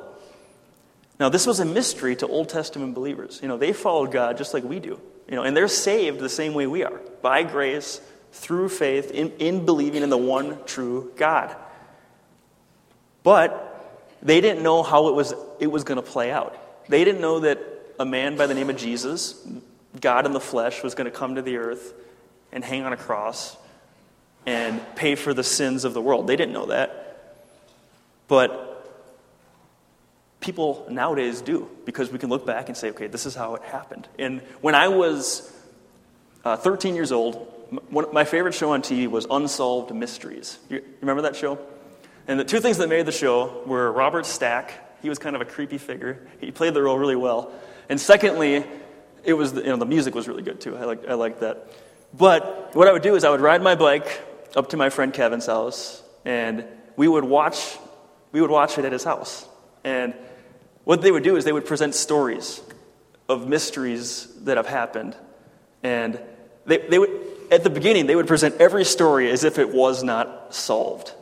Now, 1.20 1.28
this 1.28 1.46
was 1.46 1.60
a 1.60 1.64
mystery 1.64 2.16
to 2.16 2.26
Old 2.26 2.48
Testament 2.48 2.94
believers. 2.94 3.38
You 3.42 3.48
know, 3.48 3.56
they 3.56 3.72
followed 3.72 4.12
God 4.12 4.38
just 4.38 4.54
like 4.54 4.64
we 4.64 4.80
do. 4.80 5.00
You 5.28 5.36
know, 5.36 5.42
and 5.42 5.56
they're 5.56 5.68
saved 5.68 6.18
the 6.20 6.28
same 6.28 6.54
way 6.54 6.66
we 6.66 6.82
are 6.84 7.00
by 7.22 7.42
grace, 7.42 8.00
through 8.32 8.70
faith, 8.70 9.10
in, 9.10 9.30
in 9.38 9.64
believing 9.66 10.02
in 10.02 10.10
the 10.10 10.16
one 10.16 10.58
true 10.64 11.12
God. 11.16 11.54
But 13.22 13.68
they 14.22 14.40
didn't 14.40 14.62
know 14.62 14.82
how 14.82 15.08
it 15.08 15.14
was, 15.14 15.34
it 15.60 15.66
was 15.66 15.84
going 15.84 15.96
to 15.96 16.02
play 16.02 16.30
out. 16.30 16.56
They 16.88 17.04
didn't 17.04 17.20
know 17.20 17.40
that 17.40 17.58
a 18.00 18.04
man 18.04 18.36
by 18.36 18.46
the 18.46 18.54
name 18.54 18.70
of 18.70 18.76
Jesus, 18.76 19.46
God 20.00 20.26
in 20.26 20.32
the 20.32 20.40
flesh, 20.40 20.82
was 20.82 20.94
going 20.94 21.04
to 21.04 21.16
come 21.16 21.34
to 21.34 21.42
the 21.42 21.56
earth 21.58 21.94
and 22.52 22.64
hang 22.64 22.84
on 22.84 22.92
a 22.92 22.96
cross 22.96 23.56
and 24.46 24.80
pay 24.96 25.14
for 25.14 25.34
the 25.34 25.44
sins 25.44 25.84
of 25.84 25.94
the 25.94 26.00
world. 26.00 26.26
They 26.26 26.36
didn't 26.36 26.54
know 26.54 26.66
that. 26.66 27.36
But 28.28 28.71
people 30.42 30.86
nowadays 30.90 31.40
do 31.40 31.70
because 31.86 32.10
we 32.10 32.18
can 32.18 32.28
look 32.28 32.44
back 32.44 32.68
and 32.68 32.76
say, 32.76 32.90
okay, 32.90 33.06
this 33.06 33.24
is 33.24 33.34
how 33.34 33.54
it 33.54 33.62
happened. 33.62 34.08
And 34.18 34.40
when 34.60 34.74
I 34.74 34.88
was 34.88 35.50
uh, 36.44 36.56
13 36.56 36.94
years 36.94 37.12
old, 37.12 37.48
my 37.90 38.24
favorite 38.24 38.52
show 38.52 38.72
on 38.72 38.82
TV 38.82 39.08
was 39.08 39.26
Unsolved 39.30 39.94
Mysteries. 39.94 40.58
You 40.68 40.84
remember 41.00 41.22
that 41.22 41.36
show? 41.36 41.58
And 42.28 42.38
the 42.38 42.44
two 42.44 42.60
things 42.60 42.76
that 42.78 42.88
made 42.88 43.06
the 43.06 43.12
show 43.12 43.62
were 43.66 43.90
Robert 43.90 44.26
Stack. 44.26 45.00
He 45.00 45.08
was 45.08 45.18
kind 45.18 45.34
of 45.34 45.40
a 45.40 45.46
creepy 45.46 45.78
figure. 45.78 46.26
He 46.40 46.50
played 46.50 46.74
the 46.74 46.82
role 46.82 46.98
really 46.98 47.16
well. 47.16 47.50
And 47.88 47.98
secondly, 48.00 48.64
it 49.24 49.32
was 49.32 49.54
the, 49.54 49.62
you 49.62 49.68
know 49.68 49.76
the 49.76 49.86
music 49.86 50.14
was 50.14 50.28
really 50.28 50.42
good 50.42 50.60
too. 50.60 50.76
I 50.76 50.84
like 50.84 51.08
I 51.08 51.14
liked 51.14 51.40
that. 51.40 51.68
But 52.12 52.74
what 52.74 52.88
I 52.88 52.92
would 52.92 53.02
do 53.02 53.14
is 53.14 53.24
I 53.24 53.30
would 53.30 53.40
ride 53.40 53.62
my 53.62 53.74
bike 53.74 54.20
up 54.54 54.70
to 54.70 54.76
my 54.76 54.90
friend 54.90 55.12
Kevin's 55.14 55.46
house, 55.46 56.02
and 56.24 56.64
we 56.96 57.08
would 57.08 57.24
watch 57.24 57.78
we 58.32 58.40
would 58.40 58.50
watch 58.50 58.78
it 58.78 58.84
at 58.84 58.92
his 58.92 59.04
house. 59.04 59.46
And 59.84 60.14
what 60.84 61.02
they 61.02 61.10
would 61.10 61.22
do 61.22 61.36
is 61.36 61.44
they 61.44 61.52
would 61.52 61.66
present 61.66 61.94
stories 61.94 62.60
of 63.28 63.48
mysteries 63.48 64.26
that 64.42 64.56
have 64.56 64.66
happened. 64.66 65.16
And 65.82 66.20
they, 66.66 66.78
they 66.78 66.98
would, 66.98 67.10
at 67.50 67.64
the 67.64 67.70
beginning, 67.70 68.06
they 68.06 68.16
would 68.16 68.26
present 68.26 68.56
every 68.60 68.84
story 68.84 69.30
as 69.30 69.44
if 69.44 69.58
it 69.58 69.72
was 69.72 70.02
not 70.02 70.54
solved. 70.54 71.12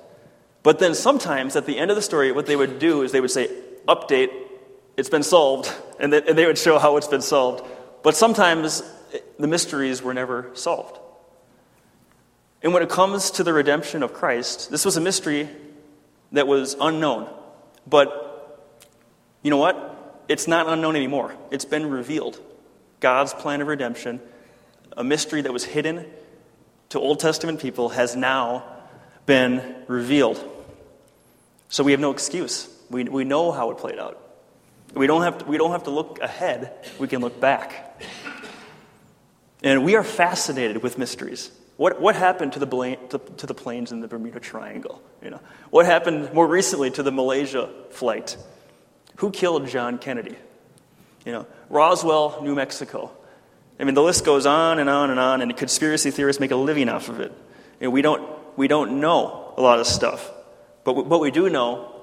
But 0.63 0.79
then 0.79 0.95
sometimes 0.95 1.57
at 1.57 1.67
the 1.67 1.79
end 1.79 1.91
of 1.91 1.97
the 1.97 2.03
story, 2.03 2.33
what 2.33 2.47
they 2.47 2.57
would 2.57 2.79
do 2.79 3.03
is 3.03 3.13
they 3.13 3.21
would 3.21 3.31
say, 3.31 3.49
Update, 3.89 4.31
it's 4.97 5.09
been 5.09 5.23
solved. 5.23 5.73
And 6.01 6.15
they, 6.15 6.23
and 6.23 6.39
they 6.39 6.47
would 6.47 6.57
show 6.57 6.79
how 6.79 6.97
it's 6.97 7.09
been 7.09 7.21
solved. 7.21 7.63
But 8.03 8.17
sometimes 8.17 8.83
the 9.39 9.47
mysteries 9.47 10.03
were 10.03 10.15
never 10.15 10.51
solved. 10.55 10.99
And 12.63 12.73
when 12.73 12.83
it 12.83 12.89
comes 12.89 13.31
to 13.33 13.45
the 13.45 13.53
redemption 13.53 14.03
of 14.03 14.15
Christ, 14.15 14.71
this 14.71 14.87
was 14.87 14.97
a 14.97 15.01
mystery 15.03 15.47
that 16.33 16.47
was 16.47 16.75
unknown. 16.81 17.29
But 17.87 18.30
you 19.43 19.51
know 19.51 19.57
what? 19.57 20.25
It's 20.29 20.47
not 20.47 20.69
unknown 20.69 20.97
anymore. 20.97 21.35
It's 21.51 21.65
been 21.65 21.91
revealed. 21.91 22.41
God's 23.01 23.33
plan 23.35 23.61
of 23.61 23.69
redemption, 23.69 24.21
a 24.97 25.03
mystery 25.03 25.43
that 25.43 25.53
was 25.53 25.65
hidden 25.65 26.07
to 26.91 26.99
Old 26.99 27.21
Testament 27.21 27.61
people, 27.61 27.91
has 27.91 28.15
now 28.15 28.65
been 29.27 29.77
revealed. 29.87 30.45
So 31.69 31.83
we 31.83 31.93
have 31.93 32.01
no 32.01 32.11
excuse. 32.11 32.69
We, 32.91 33.05
we 33.05 33.25
know 33.25 33.53
how 33.53 33.71
it 33.71 33.79
played 33.79 33.99
out. 33.99 34.19
We 34.95 35.07
don't, 35.07 35.23
have 35.23 35.39
to, 35.39 35.45
we 35.45 35.57
don't 35.57 35.71
have 35.71 35.85
to 35.85 35.91
look 35.91 36.19
ahead, 36.21 36.73
we 36.99 37.07
can 37.07 37.21
look 37.21 37.41
back. 37.41 38.03
And 39.63 39.85
we 39.85 39.95
are 39.95 40.03
fascinated 40.03 40.83
with 40.83 40.99
mysteries. 40.99 41.51
What, 41.77 42.01
what 42.01 42.17
happened 42.17 42.55
to 42.55 42.59
the, 42.59 42.67
to, 42.67 43.19
to 43.39 43.47
the 43.47 43.55
planes 43.55 43.93
in 43.93 44.01
the 44.01 44.09
Bermuda 44.09 44.41
Triangle? 44.41 45.01
You 45.23 45.31
know, 45.31 45.41
what 45.71 45.87
happened 45.87 46.33
more 46.35 46.47
recently 46.47 46.91
to 46.91 47.03
the 47.03 47.13
Malaysia 47.13 47.71
flight? 47.91 48.37
Who 49.21 49.31
killed 49.31 49.69
John 49.69 49.99
Kennedy? 49.99 50.35
You 51.27 51.33
know, 51.33 51.47
Roswell, 51.69 52.41
New 52.43 52.55
Mexico. 52.55 53.11
I 53.79 53.85
mean, 53.85 53.95
the 53.95 54.03
list 54.03 54.25
goes 54.25 54.47
on 54.47 54.79
and 54.79 54.89
on 54.89 55.11
and 55.11 55.21
on, 55.21 55.43
and 55.43 55.55
conspiracy 55.55 56.11
theorists 56.11 56.41
make 56.41 56.53
a 56.53 56.57
living 56.57 56.89
off 56.89 57.11
of 57.11 57.21
it. 57.21 57.31
And 57.83 57.93
we 57.93 58.01
don't, 58.01 58.27
we 58.57 58.67
don't 58.67 58.99
know 58.99 59.53
a 59.59 59.61
lot 59.61 59.79
of 59.79 59.87
stuff. 59.87 60.31
But 60.85 60.95
what 60.95 61.21
we 61.21 61.31
do 61.31 61.51
know 61.51 62.01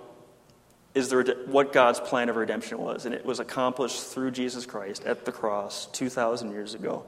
is 0.94 1.10
the, 1.10 1.44
what 1.48 1.74
God's 1.74 2.00
plan 2.00 2.30
of 2.30 2.36
redemption 2.36 2.78
was, 2.78 3.08
and 3.08 3.16
it 3.16 3.26
was 3.26 3.40
accomplished 3.40 4.00
through 4.00 4.30
Jesus 4.30 4.68
Christ 4.68 5.04
at 5.04 5.26
the 5.26 5.32
cross 5.32 5.88
2,000 5.94 6.52
years 6.52 6.76
ago. 6.76 7.04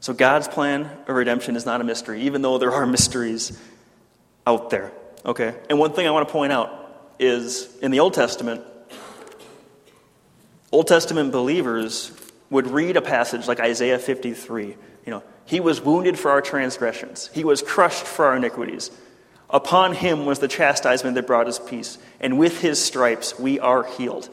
So 0.00 0.12
God's 0.12 0.46
plan 0.46 0.90
of 1.08 1.16
redemption 1.16 1.56
is 1.56 1.64
not 1.64 1.80
a 1.80 1.84
mystery, 1.84 2.20
even 2.22 2.42
though 2.42 2.58
there 2.58 2.72
are 2.72 2.84
mysteries 2.98 3.58
out 4.46 4.68
there. 4.68 4.92
Okay? 5.24 5.54
And 5.70 5.78
one 5.78 5.94
thing 5.94 6.06
I 6.06 6.10
want 6.10 6.28
to 6.28 6.32
point 6.32 6.52
out 6.52 6.81
is 7.22 7.68
in 7.80 7.90
the 7.90 8.00
Old 8.00 8.14
Testament, 8.14 8.62
Old 10.70 10.86
Testament 10.86 11.32
believers 11.32 12.12
would 12.50 12.66
read 12.66 12.96
a 12.96 13.02
passage 13.02 13.48
like 13.48 13.60
Isaiah 13.60 13.98
53. 13.98 14.66
You 15.06 15.10
know, 15.10 15.22
he 15.44 15.60
was 15.60 15.80
wounded 15.80 16.18
for 16.18 16.30
our 16.30 16.42
transgressions, 16.42 17.30
he 17.32 17.44
was 17.44 17.62
crushed 17.62 18.04
for 18.04 18.26
our 18.26 18.36
iniquities. 18.36 18.90
Upon 19.50 19.94
him 19.94 20.24
was 20.24 20.38
the 20.38 20.48
chastisement 20.48 21.14
that 21.16 21.26
brought 21.26 21.46
us 21.46 21.58
peace, 21.58 21.98
and 22.20 22.38
with 22.38 22.60
his 22.62 22.82
stripes 22.82 23.38
we 23.38 23.60
are 23.60 23.84
healed. 23.84 24.30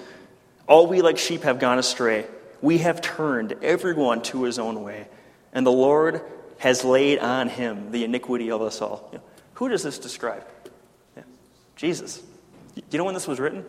All 0.66 0.88
we 0.88 1.02
like 1.02 1.18
sheep 1.18 1.44
have 1.44 1.60
gone 1.60 1.78
astray. 1.78 2.26
We 2.62 2.78
have 2.78 3.02
turned 3.02 3.56
everyone 3.62 4.22
to 4.24 4.44
his 4.44 4.60
own 4.60 4.82
way 4.82 5.08
and 5.54 5.66
the 5.66 5.72
Lord 5.72 6.22
has 6.60 6.84
laid 6.84 7.20
on 7.20 7.50
him 7.50 7.92
the 7.92 8.04
iniquity 8.04 8.52
of 8.52 8.62
us 8.62 8.82
all. 8.82 9.12
who 9.56 9.70
does 9.70 9.84
this 9.84 10.00
describe? 10.00 10.46
Jesus. 11.76 12.22
Do 12.76 12.84
you 12.92 12.98
know 12.98 13.06
when 13.06 13.14
this 13.14 13.28
was 13.28 13.40
written? 13.40 13.66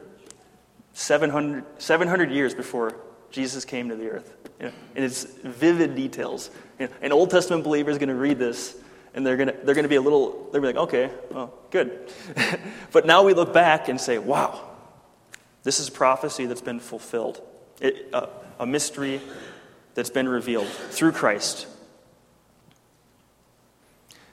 700, 0.93 1.65
700 1.79 2.31
years 2.31 2.55
before 2.55 2.97
Jesus 3.31 3.65
came 3.65 3.89
to 3.89 3.97
the 3.97 4.09
earth. 4.09 4.37
You 4.59 4.67
know, 4.67 4.73
in 4.95 5.05
its 5.05 5.25
vivid 5.25 5.95
details. 5.95 6.51
You 6.79 6.87
know, 6.87 6.93
an 7.01 7.13
Old 7.13 7.31
Testament 7.31 7.65
believer 7.65 7.91
is 7.91 7.99
going 7.99 8.09
to 8.09 8.15
read 8.15 8.39
this 8.39 8.77
and 9.15 9.27
they're 9.27 9.37
going 9.37 9.49
to, 9.49 9.57
they're 9.65 9.75
to 9.75 9.89
be 9.89 9.97
a 9.97 10.01
little, 10.01 10.49
they're 10.53 10.61
going 10.61 10.75
to 10.75 10.79
be 10.79 10.79
like, 10.79 10.89
okay, 10.89 11.11
well, 11.31 11.53
good. 11.71 12.13
but 12.93 13.07
now 13.07 13.23
we 13.23 13.35
look 13.35 13.53
back 13.53 13.89
and 13.89 14.01
say, 14.01 14.19
wow, 14.19 14.69
this 15.63 15.81
is 15.81 15.91
prophecy 15.91 16.47
that's 16.47 16.61
been 16.61 16.81
fulfilled. 16.81 17.41
It, 17.81 18.09
uh, 18.13 18.27
a 18.59 18.67
mystery 18.67 19.21
that's 19.95 20.11
been 20.11 20.29
revealed 20.29 20.69
through 20.69 21.13
Christ. 21.13 21.67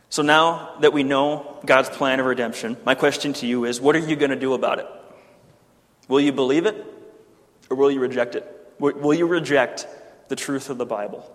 So 0.10 0.22
now 0.22 0.76
that 0.80 0.94
we 0.94 1.04
know 1.04 1.60
God's 1.66 1.90
plan 1.90 2.20
of 2.20 2.26
redemption, 2.26 2.78
my 2.86 2.96
question 2.96 3.34
to 3.34 3.48
you 3.48 3.66
is 3.66 3.82
what 3.82 3.96
are 3.96 4.00
you 4.00 4.16
going 4.16 4.32
to 4.32 4.40
do 4.40 4.54
about 4.54 4.80
it? 4.80 4.88
Will 6.08 6.22
you 6.22 6.32
believe 6.32 6.66
it 6.66 6.86
or 7.70 7.76
will 7.76 7.92
you 7.92 8.00
reject 8.00 8.36
it? 8.36 8.46
Will 8.80 9.14
you 9.14 9.26
reject 9.26 9.88
the 10.30 10.36
truth 10.36 10.70
of 10.70 10.78
the 10.78 10.86
Bible? 10.86 11.30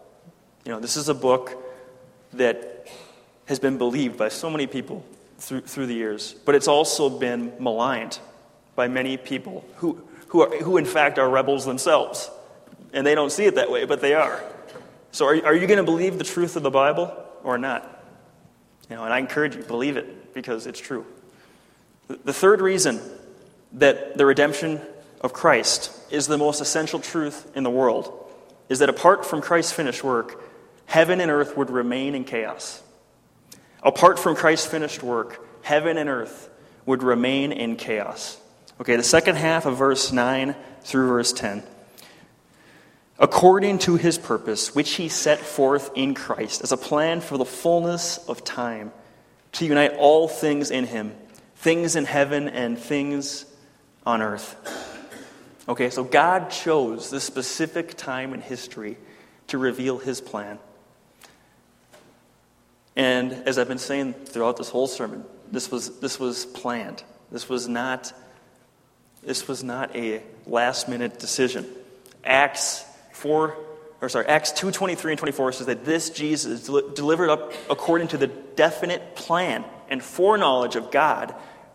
You 0.64 0.72
know, 0.72 0.80
this 0.80 0.96
is 0.96 1.08
a 1.08 1.14
book 1.14 1.62
that 2.34 2.88
has 3.46 3.58
been 3.58 3.78
believed 3.78 4.16
by 4.16 4.28
so 4.28 4.48
many 4.48 4.66
people 4.66 5.04
through, 5.38 5.62
through 5.62 5.86
the 5.86 5.94
years, 5.94 6.34
but 6.44 6.54
it's 6.54 6.68
also 6.68 7.10
been 7.10 7.52
maligned 7.58 8.18
by 8.74 8.88
many 8.88 9.16
people 9.16 9.64
who, 9.76 10.02
who, 10.28 10.42
are, 10.42 10.56
who, 10.58 10.76
in 10.76 10.84
fact, 10.84 11.18
are 11.18 11.28
rebels 11.28 11.66
themselves. 11.66 12.30
And 12.92 13.06
they 13.06 13.14
don't 13.14 13.32
see 13.32 13.44
it 13.44 13.56
that 13.56 13.70
way, 13.70 13.84
but 13.84 14.00
they 14.00 14.14
are. 14.14 14.42
So 15.10 15.26
are, 15.26 15.46
are 15.46 15.54
you 15.54 15.66
going 15.66 15.78
to 15.78 15.84
believe 15.84 16.16
the 16.16 16.24
truth 16.24 16.56
of 16.56 16.62
the 16.62 16.70
Bible 16.70 17.14
or 17.42 17.58
not? 17.58 18.01
Know, 18.92 19.04
and 19.04 19.12
I 19.12 19.18
encourage 19.18 19.56
you, 19.56 19.62
believe 19.62 19.96
it 19.96 20.34
because 20.34 20.66
it's 20.66 20.80
true. 20.80 21.06
The 22.08 22.32
third 22.32 22.60
reason 22.60 23.00
that 23.74 24.18
the 24.18 24.26
redemption 24.26 24.80
of 25.20 25.32
Christ 25.32 25.90
is 26.10 26.26
the 26.26 26.36
most 26.36 26.60
essential 26.60 26.98
truth 26.98 27.50
in 27.56 27.62
the 27.62 27.70
world 27.70 28.12
is 28.68 28.80
that 28.80 28.88
apart 28.88 29.24
from 29.24 29.40
Christ's 29.40 29.72
finished 29.72 30.04
work, 30.04 30.42
heaven 30.86 31.20
and 31.20 31.30
earth 31.30 31.56
would 31.56 31.70
remain 31.70 32.14
in 32.14 32.24
chaos. 32.24 32.82
Apart 33.82 34.18
from 34.18 34.36
Christ's 34.36 34.66
finished 34.66 35.02
work, 35.02 35.44
heaven 35.62 35.96
and 35.96 36.08
earth 36.08 36.50
would 36.84 37.02
remain 37.02 37.52
in 37.52 37.76
chaos. 37.76 38.38
Okay, 38.80 38.96
the 38.96 39.02
second 39.02 39.36
half 39.36 39.64
of 39.64 39.78
verse 39.78 40.12
9 40.12 40.54
through 40.82 41.08
verse 41.08 41.32
10 41.32 41.62
according 43.18 43.78
to 43.78 43.96
his 43.96 44.18
purpose, 44.18 44.74
which 44.74 44.94
he 44.94 45.08
set 45.08 45.38
forth 45.38 45.90
in 45.94 46.14
Christ 46.14 46.62
as 46.62 46.72
a 46.72 46.76
plan 46.76 47.20
for 47.20 47.38
the 47.38 47.44
fullness 47.44 48.18
of 48.28 48.44
time, 48.44 48.92
to 49.52 49.66
unite 49.66 49.94
all 49.98 50.28
things 50.28 50.70
in 50.70 50.84
him, 50.84 51.14
things 51.56 51.94
in 51.94 52.04
heaven 52.04 52.48
and 52.48 52.78
things 52.78 53.44
on 54.06 54.22
earth. 54.22 54.56
Okay, 55.68 55.90
so 55.90 56.02
God 56.02 56.50
chose 56.50 57.10
this 57.10 57.22
specific 57.22 57.96
time 57.96 58.34
in 58.34 58.40
history 58.40 58.96
to 59.48 59.58
reveal 59.58 59.98
his 59.98 60.20
plan. 60.20 60.58
And 62.96 63.32
as 63.32 63.58
I've 63.58 63.68
been 63.68 63.78
saying 63.78 64.14
throughout 64.14 64.56
this 64.56 64.68
whole 64.68 64.86
sermon, 64.86 65.24
this 65.50 65.70
was, 65.70 66.00
this 66.00 66.18
was 66.18 66.46
planned. 66.46 67.02
This 67.30 67.48
was 67.48 67.68
not, 67.68 68.12
this 69.22 69.46
was 69.46 69.62
not 69.62 69.94
a 69.94 70.22
last 70.46 70.88
minute 70.88 71.18
decision. 71.18 71.66
Acts 72.24 72.84
4 73.22 73.56
or 74.02 74.08
sorry, 74.08 74.26
Acts 74.26 74.50
2 74.52 74.72
23 74.72 75.12
and 75.12 75.18
24 75.18 75.52
says 75.52 75.66
that 75.68 75.84
this 75.84 76.10
Jesus 76.10 76.66
delivered 76.66 77.30
up 77.30 77.52
according 77.70 78.08
to 78.08 78.18
the 78.18 78.26
definite 78.26 79.14
plan 79.14 79.64
and 79.88 80.02
foreknowledge 80.02 80.74
of 80.74 80.90
God, 80.90 81.34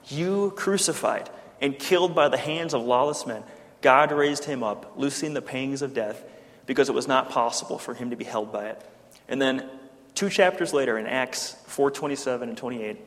you 0.10 0.52
crucified 0.58 1.30
and 1.62 1.80
killed 1.80 2.14
by 2.14 2.28
the 2.28 2.38
hands 2.38 2.74
of 2.74 2.84
lawless 2.84 3.26
men. 3.26 3.44
God 3.82 4.12
raised 4.12 4.44
him 4.44 4.62
up, 4.62 4.94
loosing 4.98 5.34
the 5.34 5.42
pangs 5.42 5.82
of 5.82 5.94
death, 5.94 6.22
because 6.66 6.90
it 6.90 6.96
was 6.96 7.08
not 7.08 7.30
possible 7.30 7.78
for 7.78 7.94
him 7.94 8.10
to 8.10 8.18
be 8.18 8.26
held 8.26 8.52
by 8.52 8.68
it. 8.68 8.82
And 9.30 9.42
then 9.42 9.70
two 10.14 10.30
chapters 10.30 10.74
later 10.74 10.98
in 10.98 11.08
Acts 11.08 11.56
4:27 11.68 12.50
and 12.50 12.58
28, 12.58 12.98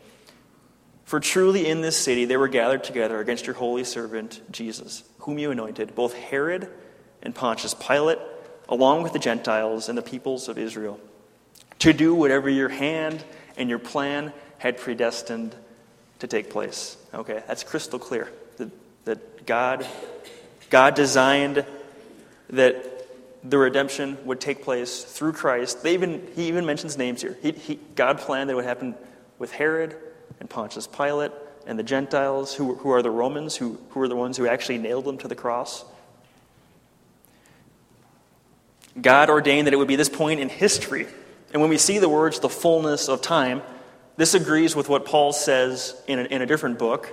for 1.04 1.20
truly 1.20 1.66
in 1.68 1.82
this 1.82 1.96
city 1.96 2.24
they 2.24 2.38
were 2.38 2.48
gathered 2.48 2.84
together 2.84 3.20
against 3.20 3.46
your 3.46 3.54
holy 3.54 3.84
servant 3.84 4.40
Jesus, 4.50 5.04
whom 5.18 5.38
you 5.38 5.50
anointed, 5.50 5.94
both 5.94 6.14
Herod 6.14 6.70
and 7.22 7.34
Pontius 7.34 7.74
Pilate, 7.74 8.18
along 8.70 9.02
with 9.02 9.12
the 9.12 9.18
Gentiles 9.18 9.88
and 9.88 9.98
the 9.98 10.02
peoples 10.02 10.48
of 10.48 10.56
Israel, 10.56 10.98
to 11.80 11.92
do 11.92 12.14
whatever 12.14 12.48
your 12.48 12.68
hand 12.68 13.22
and 13.56 13.68
your 13.68 13.78
plan 13.78 14.32
had 14.58 14.78
predestined 14.78 15.54
to 16.20 16.26
take 16.26 16.48
place. 16.50 16.96
Okay, 17.12 17.42
that's 17.46 17.64
crystal 17.64 17.98
clear. 17.98 18.30
That, 18.56 18.70
that 19.04 19.46
God, 19.46 19.86
God 20.70 20.94
designed 20.94 21.64
that 22.50 22.86
the 23.42 23.58
redemption 23.58 24.18
would 24.24 24.40
take 24.40 24.62
place 24.62 25.02
through 25.02 25.32
Christ. 25.32 25.82
They 25.82 25.94
even, 25.94 26.26
he 26.36 26.48
even 26.48 26.66
mentions 26.66 26.96
names 26.96 27.22
here. 27.22 27.36
He, 27.42 27.52
he, 27.52 27.78
God 27.96 28.18
planned 28.18 28.50
that 28.50 28.52
it 28.52 28.56
would 28.56 28.64
happen 28.66 28.94
with 29.38 29.52
Herod 29.52 29.96
and 30.38 30.48
Pontius 30.48 30.86
Pilate 30.86 31.32
and 31.66 31.78
the 31.78 31.82
Gentiles, 31.82 32.54
who, 32.54 32.74
who 32.76 32.90
are 32.90 33.02
the 33.02 33.10
Romans, 33.10 33.56
who, 33.56 33.78
who 33.90 34.00
are 34.02 34.08
the 34.08 34.16
ones 34.16 34.36
who 34.36 34.46
actually 34.46 34.78
nailed 34.78 35.06
them 35.06 35.18
to 35.18 35.28
the 35.28 35.34
cross. 35.34 35.84
God 38.98 39.30
ordained 39.30 39.66
that 39.66 39.74
it 39.74 39.76
would 39.76 39.88
be 39.88 39.96
this 39.96 40.08
point 40.08 40.40
in 40.40 40.48
history. 40.48 41.06
And 41.52 41.60
when 41.60 41.70
we 41.70 41.78
see 41.78 41.98
the 41.98 42.08
words, 42.08 42.40
the 42.40 42.48
fullness 42.48 43.08
of 43.08 43.22
time, 43.22 43.62
this 44.16 44.34
agrees 44.34 44.76
with 44.76 44.88
what 44.88 45.04
Paul 45.04 45.32
says 45.32 46.00
in 46.06 46.18
a, 46.18 46.24
in 46.24 46.42
a 46.42 46.46
different 46.46 46.78
book, 46.78 47.12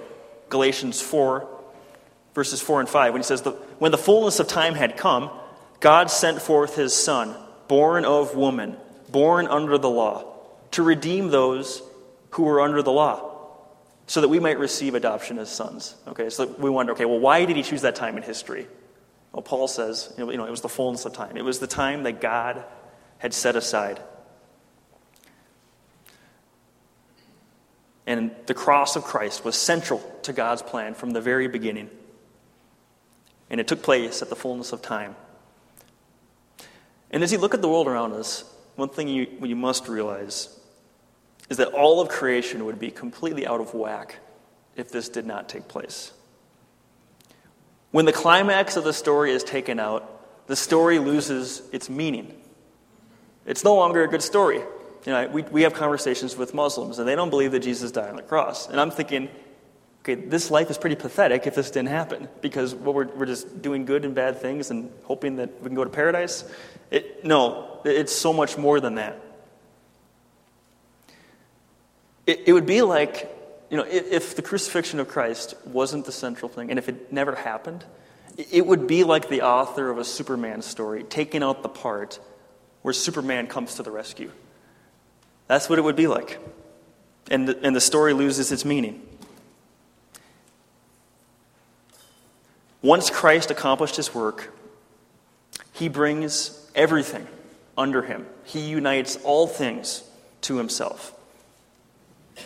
Galatians 0.49 1.01
4, 1.01 1.47
verses 2.33 2.61
4 2.61 2.81
and 2.81 2.89
5, 2.89 3.13
when 3.13 3.21
he 3.21 3.25
says, 3.25 3.41
When 3.79 3.91
the 3.91 3.97
fullness 3.97 4.39
of 4.39 4.47
time 4.47 4.75
had 4.75 4.97
come, 4.97 5.29
God 5.79 6.09
sent 6.09 6.41
forth 6.41 6.75
his 6.75 6.93
Son, 6.93 7.35
born 7.67 8.05
of 8.05 8.35
woman, 8.35 8.77
born 9.09 9.47
under 9.47 9.77
the 9.77 9.89
law, 9.89 10.25
to 10.71 10.83
redeem 10.83 11.29
those 11.29 11.81
who 12.31 12.43
were 12.43 12.61
under 12.61 12.81
the 12.81 12.91
law, 12.91 13.23
so 14.05 14.21
that 14.21 14.27
we 14.27 14.39
might 14.39 14.59
receive 14.59 14.95
adoption 14.95 15.37
as 15.39 15.49
sons. 15.49 15.95
Okay, 16.07 16.29
so 16.29 16.45
we 16.45 16.69
wonder, 16.69 16.93
okay, 16.93 17.05
well, 17.05 17.19
why 17.19 17.45
did 17.45 17.55
he 17.55 17.63
choose 17.63 17.81
that 17.81 17.95
time 17.95 18.17
in 18.17 18.23
history? 18.23 18.67
Well, 19.37 19.43
Paul 19.43 19.67
says, 19.67 20.11
you 20.17 20.25
know, 20.35 20.45
it 20.45 20.49
was 20.49 20.61
the 20.61 20.67
fullness 20.67 21.05
of 21.05 21.13
time. 21.13 21.37
It 21.37 21.45
was 21.45 21.59
the 21.59 21.67
time 21.67 22.01
that 22.03 22.21
God 22.21 22.65
had 23.19 23.35
set 23.35 23.55
aside. 23.55 24.01
And 28.07 28.31
the 28.47 28.55
cross 28.55 28.95
of 28.95 29.03
Christ 29.03 29.45
was 29.45 29.55
central 29.55 29.99
to 30.23 30.33
God's 30.33 30.63
plan 30.63 30.95
from 30.95 31.11
the 31.11 31.21
very 31.21 31.47
beginning. 31.47 31.91
And 33.51 33.61
it 33.61 33.67
took 33.67 33.83
place 33.83 34.23
at 34.23 34.29
the 34.29 34.35
fullness 34.35 34.71
of 34.71 34.81
time. 34.81 35.15
And 37.11 37.21
as 37.21 37.31
you 37.31 37.37
look 37.37 37.53
at 37.53 37.61
the 37.61 37.69
world 37.69 37.87
around 37.87 38.13
us, 38.13 38.43
one 38.75 38.89
thing 38.89 39.07
you, 39.07 39.27
you 39.43 39.55
must 39.55 39.87
realize 39.87 40.49
is 41.47 41.57
that 41.57 41.73
all 41.73 42.01
of 42.01 42.09
creation 42.09 42.65
would 42.65 42.79
be 42.79 42.89
completely 42.89 43.45
out 43.45 43.61
of 43.61 43.75
whack 43.75 44.15
if 44.75 44.89
this 44.89 45.09
did 45.09 45.27
not 45.27 45.47
take 45.47 45.67
place. 45.67 46.11
When 47.91 48.05
the 48.05 48.13
climax 48.13 48.75
of 48.75 48.83
the 48.83 48.93
story 48.93 49.31
is 49.31 49.43
taken 49.43 49.79
out, 49.79 50.47
the 50.47 50.55
story 50.55 50.99
loses 50.99 51.61
its 51.71 51.89
meaning. 51.89 52.33
It's 53.45 53.63
no 53.63 53.75
longer 53.75 54.03
a 54.03 54.07
good 54.07 54.21
story. 54.21 54.57
You 55.05 55.13
know, 55.13 55.27
we, 55.27 55.41
we 55.43 55.61
have 55.61 55.73
conversations 55.73 56.35
with 56.35 56.53
Muslims, 56.53 56.99
and 56.99 57.07
they 57.07 57.15
don't 57.15 57.29
believe 57.29 57.51
that 57.53 57.61
Jesus 57.61 57.91
died 57.91 58.09
on 58.09 58.17
the 58.17 58.23
cross. 58.23 58.67
And 58.67 58.79
I'm 58.79 58.91
thinking, 58.91 59.29
okay, 60.01 60.15
this 60.15 60.51
life 60.51 60.69
is 60.69 60.77
pretty 60.77 60.97
pathetic 60.97 61.47
if 61.47 61.55
this 61.55 61.71
didn't 61.71 61.89
happen, 61.89 62.27
because 62.41 62.75
what 62.75 62.93
we're, 62.93 63.07
we're 63.07 63.25
just 63.25 63.61
doing 63.61 63.85
good 63.85 64.03
and 64.03 64.13
bad 64.13 64.41
things 64.41 64.69
and 64.69 64.91
hoping 65.03 65.37
that 65.37 65.61
we 65.61 65.67
can 65.67 65.75
go 65.75 65.85
to 65.85 65.89
paradise. 65.89 66.43
It, 66.91 67.23
no, 67.23 67.79
it's 67.85 68.13
so 68.13 68.33
much 68.33 68.57
more 68.57 68.81
than 68.81 68.95
that. 68.95 69.17
It, 72.25 72.43
it 72.47 72.53
would 72.53 72.65
be 72.65 72.81
like, 72.81 73.33
you 73.69 73.77
know, 73.77 73.83
if, 73.83 74.11
if 74.11 74.35
the 74.35 74.41
crucifixion 74.41 74.99
of 74.99 75.07
Christ 75.07 75.55
wasn't 75.65 76.05
the 76.05 76.11
central 76.11 76.49
thing, 76.49 76.69
and 76.69 76.79
if 76.79 76.87
it 76.87 77.11
never 77.11 77.35
happened, 77.35 77.83
it 78.37 78.65
would 78.65 78.87
be 78.87 79.03
like 79.03 79.29
the 79.29 79.41
author 79.41 79.89
of 79.89 79.97
a 79.97 80.05
Superman 80.05 80.61
story 80.61 81.03
taking 81.03 81.43
out 81.43 81.63
the 81.63 81.69
part 81.69 82.19
where 82.81 82.93
Superman 82.93 83.47
comes 83.47 83.75
to 83.75 83.83
the 83.83 83.91
rescue. 83.91 84.31
That's 85.47 85.69
what 85.69 85.79
it 85.79 85.81
would 85.81 85.95
be 85.95 86.07
like. 86.07 86.39
And 87.29 87.47
the, 87.47 87.59
and 87.65 87.75
the 87.75 87.81
story 87.81 88.13
loses 88.13 88.51
its 88.51 88.63
meaning. 88.63 89.01
Once 92.81 93.09
Christ 93.09 93.49
accomplished 93.49 93.95
his 93.95 94.13
work, 94.13 94.53
he 95.73 95.89
brings 95.89 96.69
everything 96.75 97.27
under 97.77 98.01
him. 98.03 98.25
He 98.45 98.69
unites 98.69 99.17
all 99.23 99.47
things 99.47 100.03
to 100.41 100.57
himself. 100.57 101.16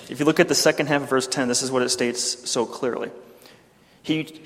If 0.10 0.19
you 0.19 0.25
look 0.25 0.39
at 0.39 0.47
the 0.47 0.56
second 0.56 0.88
half 0.88 1.04
of 1.04 1.10
verse 1.10 1.27
10, 1.27 1.47
this 1.47 1.62
is 1.62 1.71
what 1.71 1.82
it 1.82 1.89
states 1.89 2.49
so 2.49 2.65
clearly. 2.65 3.12
He 4.04 4.41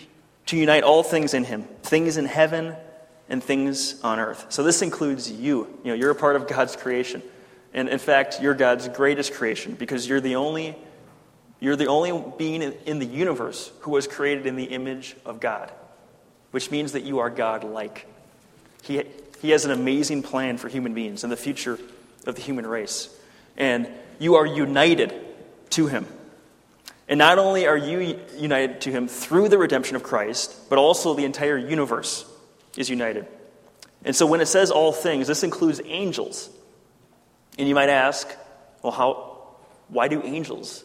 to 0.47 0.57
unite 0.57 0.83
all 0.83 1.03
things 1.03 1.33
in 1.33 1.43
him, 1.43 1.63
things 1.81 2.17
in 2.17 2.25
heaven 2.25 2.75
and 3.29 3.43
things 3.43 4.01
on 4.03 4.19
earth. 4.19 4.45
So 4.49 4.63
this 4.63 4.81
includes 4.81 5.31
you. 5.31 5.67
You 5.83 5.91
know, 5.91 5.93
you're 5.93 6.11
a 6.11 6.15
part 6.15 6.35
of 6.35 6.47
God's 6.47 6.75
creation. 6.75 7.23
And 7.73 7.89
in 7.89 7.99
fact, 7.99 8.41
you're 8.41 8.53
God's 8.53 8.87
greatest 8.89 9.33
creation 9.33 9.73
because 9.73 10.07
you're 10.07 10.21
the 10.21 10.35
only 10.35 10.75
you're 11.59 11.75
the 11.75 11.87
only 11.87 12.23
being 12.37 12.61
in 12.61 12.99
the 12.99 13.05
universe 13.05 13.71
who 13.79 13.91
was 13.91 14.07
created 14.07 14.45
in 14.45 14.55
the 14.55 14.65
image 14.65 15.15
of 15.25 15.39
God, 15.39 15.71
which 16.51 16.69
means 16.69 16.91
that 16.91 17.03
you 17.03 17.19
are 17.19 17.29
God 17.29 17.63
like. 17.63 18.05
He, 18.83 19.01
he 19.41 19.51
has 19.51 19.65
an 19.65 19.71
amazing 19.71 20.21
plan 20.21 20.57
for 20.57 20.67
human 20.67 20.93
beings 20.93 21.23
and 21.23 21.31
the 21.31 21.37
future 21.37 21.79
of 22.27 22.35
the 22.35 22.41
human 22.41 22.67
race. 22.67 23.09
And 23.57 23.87
you 24.19 24.35
are 24.35 24.45
united 24.45 25.13
to 25.71 25.87
Him. 25.87 26.07
And 27.07 27.17
not 27.17 27.37
only 27.37 27.67
are 27.67 27.77
you 27.77 28.19
united 28.37 28.81
to 28.81 28.91
Him 28.91 29.07
through 29.07 29.49
the 29.49 29.57
redemption 29.57 29.95
of 29.95 30.03
Christ, 30.03 30.69
but 30.69 30.79
also 30.79 31.13
the 31.13 31.25
entire 31.25 31.57
universe 31.57 32.25
is 32.77 32.89
united. 32.89 33.27
And 34.03 34.15
so 34.15 34.25
when 34.25 34.41
it 34.41 34.47
says 34.47 34.71
all 34.71 34.91
things, 34.91 35.27
this 35.27 35.43
includes 35.43 35.81
angels. 35.85 36.49
And 37.57 37.67
you 37.67 37.75
might 37.75 37.89
ask, 37.89 38.27
well, 38.81 38.91
how, 38.91 39.39
why 39.87 40.07
do 40.07 40.21
angels 40.23 40.83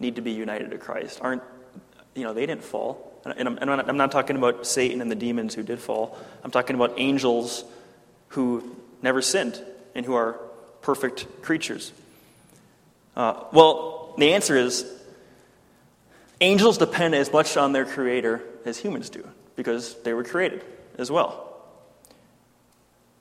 need 0.00 0.16
to 0.16 0.22
be 0.22 0.32
united 0.32 0.70
to 0.70 0.78
Christ? 0.78 1.18
Aren't, 1.22 1.42
you 2.14 2.24
know, 2.24 2.34
they 2.34 2.46
didn't 2.46 2.64
fall. 2.64 3.04
And 3.24 3.48
I'm, 3.48 3.58
and 3.58 3.70
I'm 3.70 3.96
not 3.96 4.10
talking 4.10 4.36
about 4.36 4.66
Satan 4.66 5.00
and 5.00 5.10
the 5.10 5.14
demons 5.16 5.54
who 5.54 5.62
did 5.62 5.80
fall. 5.80 6.16
I'm 6.42 6.50
talking 6.50 6.76
about 6.76 6.94
angels 6.96 7.64
who 8.28 8.76
never 9.02 9.20
sinned 9.20 9.62
and 9.94 10.06
who 10.06 10.14
are 10.14 10.40
perfect 10.80 11.42
creatures. 11.42 11.92
Uh, 13.16 13.44
well, 13.52 14.07
the 14.18 14.34
answer 14.34 14.56
is 14.56 14.84
angels 16.40 16.78
depend 16.78 17.14
as 17.14 17.32
much 17.32 17.56
on 17.56 17.72
their 17.72 17.84
creator 17.84 18.42
as 18.64 18.78
humans 18.78 19.10
do 19.10 19.26
because 19.56 19.94
they 20.02 20.12
were 20.12 20.24
created 20.24 20.64
as 20.96 21.10
well. 21.10 21.44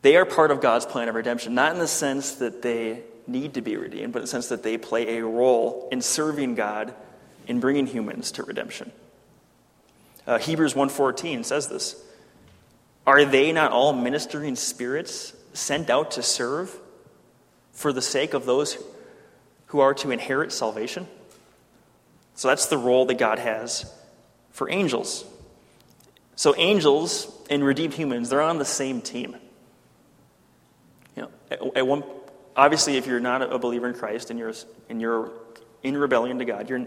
They 0.02 0.16
are 0.16 0.26
part 0.26 0.52
of 0.52 0.62
God's 0.62 0.86
plan 0.86 1.10
of 1.10 1.16
redemption, 1.16 1.54
not 1.56 1.74
in 1.74 1.80
the 1.80 1.88
sense 1.88 2.36
that 2.36 2.62
they 2.62 3.04
need 3.26 3.56
to 3.56 3.62
be 3.62 3.76
redeemed, 3.76 4.14
but 4.14 4.20
in 4.20 4.24
the 4.24 4.30
sense 4.30 4.48
that 4.50 4.64
they 4.64 4.78
play 4.78 5.18
a 5.18 5.26
role 5.26 5.90
in 5.92 6.02
serving 6.02 6.56
God 6.56 6.94
in 7.48 7.60
bringing 7.60 7.88
humans 7.88 8.32
to 8.34 8.44
redemption. 8.44 8.92
Uh, 10.26 10.38
Hebrews 10.38 10.74
1:14 10.76 11.44
says 11.44 11.68
this. 11.68 11.96
Are 13.06 13.24
they 13.24 13.54
not 13.54 13.72
all 13.72 13.94
ministering 13.94 14.56
spirits 14.56 15.34
sent 15.54 15.90
out 15.90 16.12
to 16.12 16.24
serve 16.24 16.78
for 17.72 17.94
the 17.94 18.02
sake 18.02 18.34
of 18.34 18.46
those 18.46 18.78
who 19.68 19.80
are 19.80 19.94
to 19.96 20.12
inherit 20.12 20.52
salvation? 20.52 21.08
So 22.36 22.48
that's 22.48 22.68
the 22.68 22.78
role 22.78 23.06
that 23.06 23.18
God 23.18 23.40
has 23.40 23.92
for 24.52 24.70
angels. 24.70 25.26
So 26.36 26.56
angels 26.56 27.32
and 27.50 27.64
redeemed 27.64 27.94
humans, 27.94 28.30
they're 28.30 28.42
on 28.42 28.60
the 28.60 28.66
same 28.66 29.02
team. 29.02 29.36
You 31.16 31.24
know, 31.24 31.72
at, 31.76 31.88
one, 31.88 32.04
obviously, 32.56 32.98
if 32.98 33.08
you're 33.08 33.20
not 33.20 33.42
a 33.42 33.58
believer 33.58 33.88
in 33.88 33.96
Christ 33.96 34.30
and 34.30 34.38
you're, 34.38 34.54
and 34.90 35.02
you're 35.02 35.32
in 35.82 35.98
rebellion 35.98 36.38
to 36.40 36.46
God, 36.46 36.70
you're, 36.70 36.86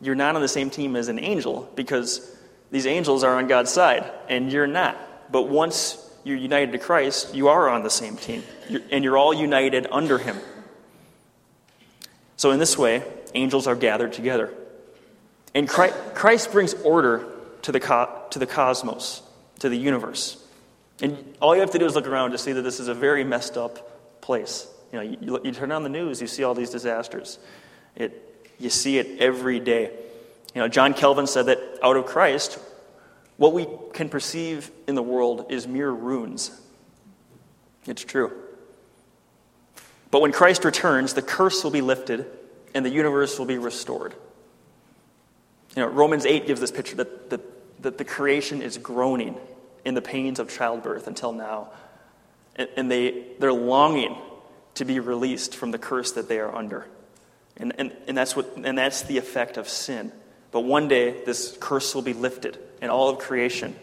you're 0.00 0.14
not 0.14 0.36
on 0.36 0.42
the 0.42 0.48
same 0.48 0.70
team 0.70 0.96
as 0.96 1.08
an 1.08 1.18
angel 1.18 1.70
because 1.74 2.36
these 2.70 2.86
angels 2.86 3.24
are 3.24 3.36
on 3.36 3.46
God's 3.46 3.70
side 3.70 4.10
and 4.28 4.52
you're 4.52 4.66
not. 4.66 4.98
But 5.32 5.48
once 5.48 5.96
you're 6.24 6.36
united 6.36 6.72
to 6.72 6.78
Christ, 6.78 7.34
you 7.34 7.48
are 7.48 7.68
on 7.68 7.82
the 7.82 7.90
same 7.90 8.16
team 8.16 8.42
you're, 8.68 8.82
and 8.90 9.02
you're 9.02 9.16
all 9.16 9.32
united 9.32 9.86
under 9.90 10.18
Him. 10.18 10.36
So, 12.40 12.52
in 12.52 12.58
this 12.58 12.78
way, 12.78 13.02
angels 13.34 13.66
are 13.66 13.76
gathered 13.76 14.14
together. 14.14 14.50
And 15.54 15.68
Christ 15.68 16.50
brings 16.52 16.72
order 16.72 17.26
to 17.60 17.70
the, 17.70 17.80
co- 17.80 18.08
to 18.30 18.38
the 18.38 18.46
cosmos, 18.46 19.20
to 19.58 19.68
the 19.68 19.76
universe. 19.76 20.42
And 21.02 21.34
all 21.42 21.54
you 21.54 21.60
have 21.60 21.72
to 21.72 21.78
do 21.78 21.84
is 21.84 21.94
look 21.94 22.06
around 22.06 22.30
to 22.30 22.38
see 22.38 22.52
that 22.52 22.62
this 22.62 22.80
is 22.80 22.88
a 22.88 22.94
very 22.94 23.24
messed 23.24 23.58
up 23.58 24.22
place. 24.22 24.66
You 24.90 24.98
know, 24.98 25.16
you, 25.20 25.40
you 25.44 25.52
turn 25.52 25.70
on 25.70 25.82
the 25.82 25.90
news, 25.90 26.22
you 26.22 26.26
see 26.26 26.42
all 26.42 26.54
these 26.54 26.70
disasters. 26.70 27.38
It, 27.94 28.48
you 28.58 28.70
see 28.70 28.96
it 28.96 29.20
every 29.20 29.60
day. 29.60 29.92
You 30.54 30.62
know, 30.62 30.68
John 30.68 30.94
Calvin 30.94 31.26
said 31.26 31.44
that 31.44 31.58
out 31.82 31.98
of 31.98 32.06
Christ, 32.06 32.58
what 33.36 33.52
we 33.52 33.66
can 33.92 34.08
perceive 34.08 34.70
in 34.88 34.94
the 34.94 35.02
world 35.02 35.52
is 35.52 35.68
mere 35.68 35.90
ruins. 35.90 36.58
It's 37.84 38.02
true. 38.02 38.32
But 40.10 40.22
when 40.22 40.32
Christ 40.32 40.64
returns, 40.64 41.14
the 41.14 41.22
curse 41.22 41.62
will 41.62 41.70
be 41.70 41.80
lifted 41.80 42.26
and 42.74 42.84
the 42.84 42.90
universe 42.90 43.38
will 43.38 43.46
be 43.46 43.58
restored. 43.58 44.14
You 45.76 45.82
know, 45.82 45.88
Romans 45.88 46.26
8 46.26 46.46
gives 46.46 46.60
this 46.60 46.72
picture 46.72 46.96
that, 46.96 47.30
that, 47.30 47.82
that 47.82 47.98
the 47.98 48.04
creation 48.04 48.62
is 48.62 48.78
groaning 48.78 49.38
in 49.84 49.94
the 49.94 50.02
pains 50.02 50.38
of 50.38 50.50
childbirth 50.50 51.06
until 51.06 51.32
now. 51.32 51.68
And, 52.56 52.68
and 52.76 52.90
they, 52.90 53.24
they're 53.38 53.52
longing 53.52 54.16
to 54.74 54.84
be 54.84 55.00
released 55.00 55.54
from 55.54 55.70
the 55.70 55.78
curse 55.78 56.12
that 56.12 56.28
they 56.28 56.40
are 56.40 56.54
under. 56.54 56.86
And, 57.56 57.72
and, 57.78 57.96
and, 58.08 58.16
that's 58.16 58.34
what, 58.34 58.56
and 58.56 58.76
that's 58.76 59.02
the 59.02 59.18
effect 59.18 59.56
of 59.56 59.68
sin. 59.68 60.12
But 60.50 60.60
one 60.60 60.88
day, 60.88 61.22
this 61.24 61.56
curse 61.60 61.94
will 61.94 62.02
be 62.02 62.12
lifted, 62.12 62.58
and 62.80 62.90
all 62.90 63.08
of 63.08 63.18
creation 63.18 63.76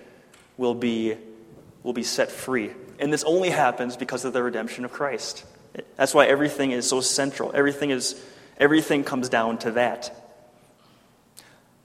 will 0.57 0.73
be, 0.73 1.15
will 1.83 1.93
be 1.93 2.03
set 2.03 2.31
free. 2.31 2.71
And 2.99 3.13
this 3.13 3.23
only 3.23 3.49
happens 3.49 3.95
because 3.95 4.25
of 4.25 4.33
the 4.33 4.43
redemption 4.43 4.83
of 4.83 4.91
Christ. 4.91 5.45
That's 5.95 6.13
why 6.13 6.25
everything 6.25 6.71
is 6.71 6.87
so 6.87 7.01
central. 7.01 7.51
Everything, 7.53 7.89
is, 7.89 8.21
everything 8.57 9.03
comes 9.03 9.29
down 9.29 9.57
to 9.59 9.71
that. 9.71 10.13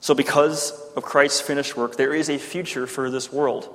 So, 0.01 0.15
because 0.15 0.73
of 0.97 1.05
Christ's 1.05 1.41
finished 1.41 1.77
work, 1.77 1.97
there 1.97 2.13
is 2.13 2.29
a 2.29 2.39
future 2.39 2.87
for 2.87 3.09
this 3.09 3.33
world. 3.33 3.73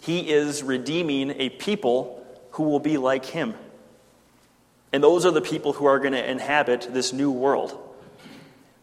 He 0.00 0.30
is 0.30 0.62
redeeming 0.64 1.30
a 1.38 1.48
people 1.48 2.26
who 2.52 2.64
will 2.64 2.80
be 2.80 2.98
like 2.98 3.24
him. 3.24 3.54
And 4.92 5.02
those 5.02 5.24
are 5.24 5.30
the 5.30 5.40
people 5.40 5.72
who 5.72 5.86
are 5.86 5.98
going 5.98 6.12
to 6.12 6.30
inhabit 6.30 6.88
this 6.92 7.12
new 7.12 7.30
world. 7.30 7.78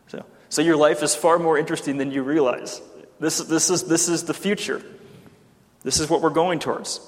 So, 0.08 0.26
so 0.48 0.62
your 0.62 0.78
life 0.78 1.04
is 1.04 1.14
far 1.14 1.38
more 1.38 1.58
interesting 1.58 1.98
than 1.98 2.12
you 2.12 2.24
realize. 2.24 2.82
This, 3.20 3.40
this, 3.40 3.70
is, 3.70 3.84
this 3.84 4.08
is 4.08 4.24
the 4.24 4.34
future. 4.34 4.82
This 5.84 6.00
is 6.00 6.10
what 6.10 6.22
we're 6.22 6.30
going 6.30 6.60
towards. 6.60 7.02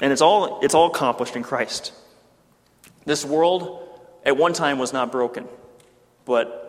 And 0.00 0.12
it's 0.12 0.20
all, 0.20 0.60
it's 0.60 0.74
all 0.74 0.88
accomplished 0.88 1.36
in 1.36 1.42
Christ. 1.42 1.92
This 3.04 3.24
world 3.24 3.88
at 4.24 4.36
one 4.36 4.52
time 4.52 4.78
was 4.78 4.92
not 4.92 5.10
broken, 5.10 5.48
but 6.24 6.68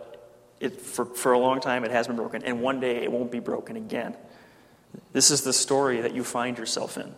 it, 0.60 0.80
for, 0.80 1.04
for 1.04 1.32
a 1.32 1.38
long 1.38 1.60
time 1.60 1.84
it 1.84 1.90
has 1.90 2.06
been 2.06 2.16
broken, 2.16 2.42
and 2.44 2.60
one 2.60 2.80
day 2.80 3.02
it 3.02 3.12
won't 3.12 3.30
be 3.30 3.40
broken 3.40 3.76
again. 3.76 4.16
This 5.12 5.30
is 5.30 5.42
the 5.42 5.52
story 5.52 6.00
that 6.00 6.14
you 6.14 6.24
find 6.24 6.58
yourself 6.58 6.96
in. 6.98 7.14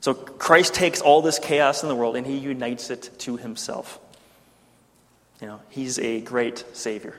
So 0.00 0.14
Christ 0.14 0.74
takes 0.74 1.00
all 1.00 1.22
this 1.22 1.38
chaos 1.38 1.82
in 1.82 1.88
the 1.88 1.94
world 1.94 2.16
and 2.16 2.26
he 2.26 2.36
unites 2.36 2.90
it 2.90 3.10
to 3.20 3.36
himself. 3.36 4.00
You 5.40 5.46
know, 5.46 5.60
he's 5.70 5.98
a 5.98 6.20
great 6.20 6.64
savior. 6.72 7.18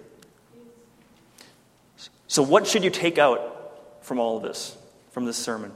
So 2.27 2.43
what 2.43 2.67
should 2.67 2.83
you 2.83 2.89
take 2.89 3.17
out 3.17 3.77
from 4.01 4.19
all 4.19 4.37
of 4.37 4.43
this, 4.43 4.77
from 5.11 5.25
this 5.25 5.37
sermon? 5.37 5.71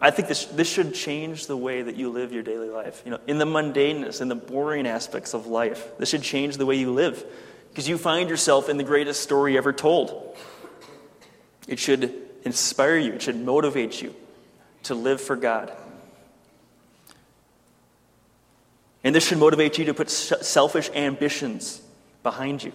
I 0.00 0.10
think 0.10 0.28
this, 0.28 0.44
this 0.46 0.68
should 0.70 0.94
change 0.94 1.46
the 1.46 1.56
way 1.56 1.82
that 1.82 1.96
you 1.96 2.10
live 2.10 2.32
your 2.32 2.42
daily 2.42 2.68
life. 2.68 3.02
You 3.04 3.12
know, 3.12 3.20
in 3.26 3.38
the 3.38 3.44
mundaneness, 3.44 4.20
in 4.20 4.28
the 4.28 4.34
boring 4.34 4.86
aspects 4.86 5.34
of 5.34 5.46
life, 5.46 5.96
this 5.98 6.08
should 6.10 6.22
change 6.22 6.56
the 6.56 6.66
way 6.66 6.76
you 6.76 6.92
live 6.92 7.24
because 7.70 7.88
you 7.88 7.98
find 7.98 8.28
yourself 8.28 8.68
in 8.68 8.76
the 8.76 8.84
greatest 8.84 9.22
story 9.22 9.56
ever 9.56 9.72
told. 9.72 10.36
It 11.66 11.78
should 11.78 12.14
inspire 12.44 12.96
you, 12.96 13.14
it 13.14 13.22
should 13.22 13.36
motivate 13.36 14.02
you 14.02 14.14
to 14.84 14.94
live 14.94 15.20
for 15.20 15.36
God. 15.36 15.72
And 19.02 19.14
this 19.14 19.26
should 19.26 19.38
motivate 19.38 19.78
you 19.78 19.86
to 19.86 19.94
put 19.94 20.10
selfish 20.10 20.90
ambitions 20.94 21.80
behind 22.22 22.62
you. 22.62 22.72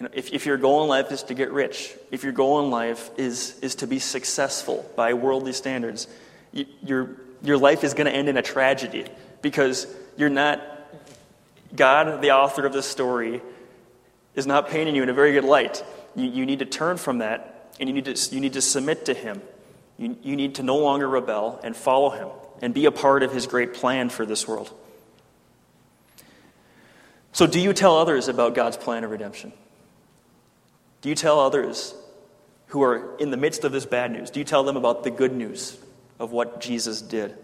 If, 0.00 0.32
if 0.32 0.46
your 0.46 0.56
goal 0.56 0.82
in 0.82 0.88
life 0.88 1.10
is 1.10 1.24
to 1.24 1.34
get 1.34 1.50
rich, 1.50 1.92
if 2.10 2.22
your 2.22 2.32
goal 2.32 2.64
in 2.64 2.70
life 2.70 3.10
is, 3.16 3.58
is 3.60 3.76
to 3.76 3.86
be 3.86 3.98
successful 3.98 4.88
by 4.94 5.14
worldly 5.14 5.52
standards, 5.52 6.06
you, 6.52 6.66
your, 6.84 7.16
your 7.42 7.58
life 7.58 7.82
is 7.82 7.94
going 7.94 8.06
to 8.06 8.12
end 8.12 8.28
in 8.28 8.36
a 8.36 8.42
tragedy 8.42 9.06
because 9.42 9.86
you're 10.16 10.28
not, 10.28 10.62
God, 11.74 12.22
the 12.22 12.30
author 12.30 12.64
of 12.64 12.72
this 12.72 12.86
story, 12.86 13.42
is 14.36 14.46
not 14.46 14.68
painting 14.68 14.94
you 14.94 15.02
in 15.02 15.08
a 15.08 15.14
very 15.14 15.32
good 15.32 15.44
light. 15.44 15.82
You, 16.14 16.26
you 16.26 16.46
need 16.46 16.60
to 16.60 16.64
turn 16.64 16.96
from 16.96 17.18
that 17.18 17.72
and 17.80 17.88
you 17.88 17.94
need 17.94 18.04
to, 18.04 18.34
you 18.34 18.40
need 18.40 18.52
to 18.52 18.62
submit 18.62 19.06
to 19.06 19.14
Him. 19.14 19.42
You, 19.98 20.16
you 20.22 20.36
need 20.36 20.56
to 20.56 20.62
no 20.62 20.76
longer 20.76 21.08
rebel 21.08 21.60
and 21.64 21.76
follow 21.76 22.10
Him 22.10 22.28
and 22.62 22.72
be 22.72 22.86
a 22.86 22.92
part 22.92 23.24
of 23.24 23.32
His 23.32 23.48
great 23.48 23.74
plan 23.74 24.10
for 24.10 24.24
this 24.24 24.46
world. 24.46 24.72
So, 27.32 27.46
do 27.46 27.60
you 27.60 27.72
tell 27.72 27.96
others 27.96 28.28
about 28.28 28.54
God's 28.54 28.76
plan 28.76 29.04
of 29.04 29.10
redemption? 29.10 29.52
Do 31.00 31.08
you 31.08 31.14
tell 31.14 31.40
others 31.40 31.94
who 32.68 32.82
are 32.82 33.16
in 33.18 33.30
the 33.30 33.36
midst 33.36 33.64
of 33.64 33.72
this 33.72 33.86
bad 33.86 34.10
news? 34.10 34.30
Do 34.30 34.40
you 34.40 34.44
tell 34.44 34.64
them 34.64 34.76
about 34.76 35.04
the 35.04 35.10
good 35.10 35.32
news 35.32 35.78
of 36.18 36.32
what 36.32 36.60
Jesus 36.60 37.00
did? 37.00 37.36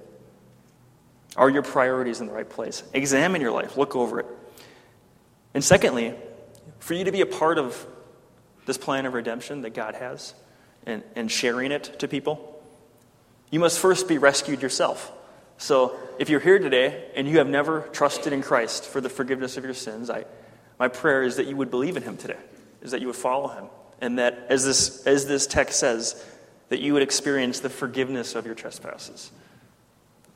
Are 1.37 1.49
your 1.49 1.63
priorities 1.63 2.21
in 2.21 2.27
the 2.27 2.33
right 2.33 2.49
place? 2.49 2.83
Examine 2.93 3.41
your 3.41 3.53
life, 3.53 3.77
look 3.77 3.97
over 3.97 4.21
it. 4.21 4.27
And 5.53 5.63
secondly, 5.63 6.15
for 6.79 6.95
you 6.95 7.05
to 7.05 7.13
be 7.13 7.21
a 7.21 7.27
part 7.27 7.59
of 7.59 7.87
this 8.67 8.79
plan 8.79 9.07
of 9.07 9.15
redemption 9.15 9.63
that 9.63 9.71
God 9.71 9.95
has 9.95 10.35
and, 10.87 11.03
and 11.15 11.31
sharing 11.31 11.71
it 11.71 11.99
to 12.01 12.09
people, 12.09 12.63
you 13.51 13.61
must 13.61 13.79
first 13.79 14.09
be 14.09 14.19
rescued 14.19 14.63
yourself. 14.63 15.13
So 15.59 15.97
if 16.19 16.29
you're 16.29 16.41
here 16.41 16.59
today 16.59 17.09
and 17.15 17.29
you 17.29 17.39
have 17.39 17.49
never 17.49 17.83
trusted 17.93 18.33
in 18.33 18.43
Christ 18.43 18.85
for 18.85 19.01
the 19.01 19.09
forgiveness 19.09 19.57
of 19.57 19.65
your 19.65 19.75
sins, 19.75 20.11
I, 20.11 20.25
my 20.79 20.89
prayer 20.89 21.23
is 21.23 21.37
that 21.37 21.47
you 21.47 21.57
would 21.57 21.71
believe 21.71 21.97
in 21.97 22.03
Him 22.03 22.17
today 22.17 22.39
is 22.85 22.93
that 22.93 23.01
you 23.01 23.09
would 23.09 23.17
follow 23.17 23.49
him. 23.49 23.65
And 24.01 24.19
that, 24.19 24.47
as 24.49 24.65
this, 24.65 25.05
as 25.07 25.27
this 25.27 25.47
text 25.47 25.81
says, 25.81 26.25
that 26.69 26.81
you 26.81 26.93
would 26.93 27.03
experience 27.03 27.61
the 27.61 27.71
forgiveness 27.71 28.35
of 28.35 28.47
your 28.47 28.55
trespasses. 28.55 29.33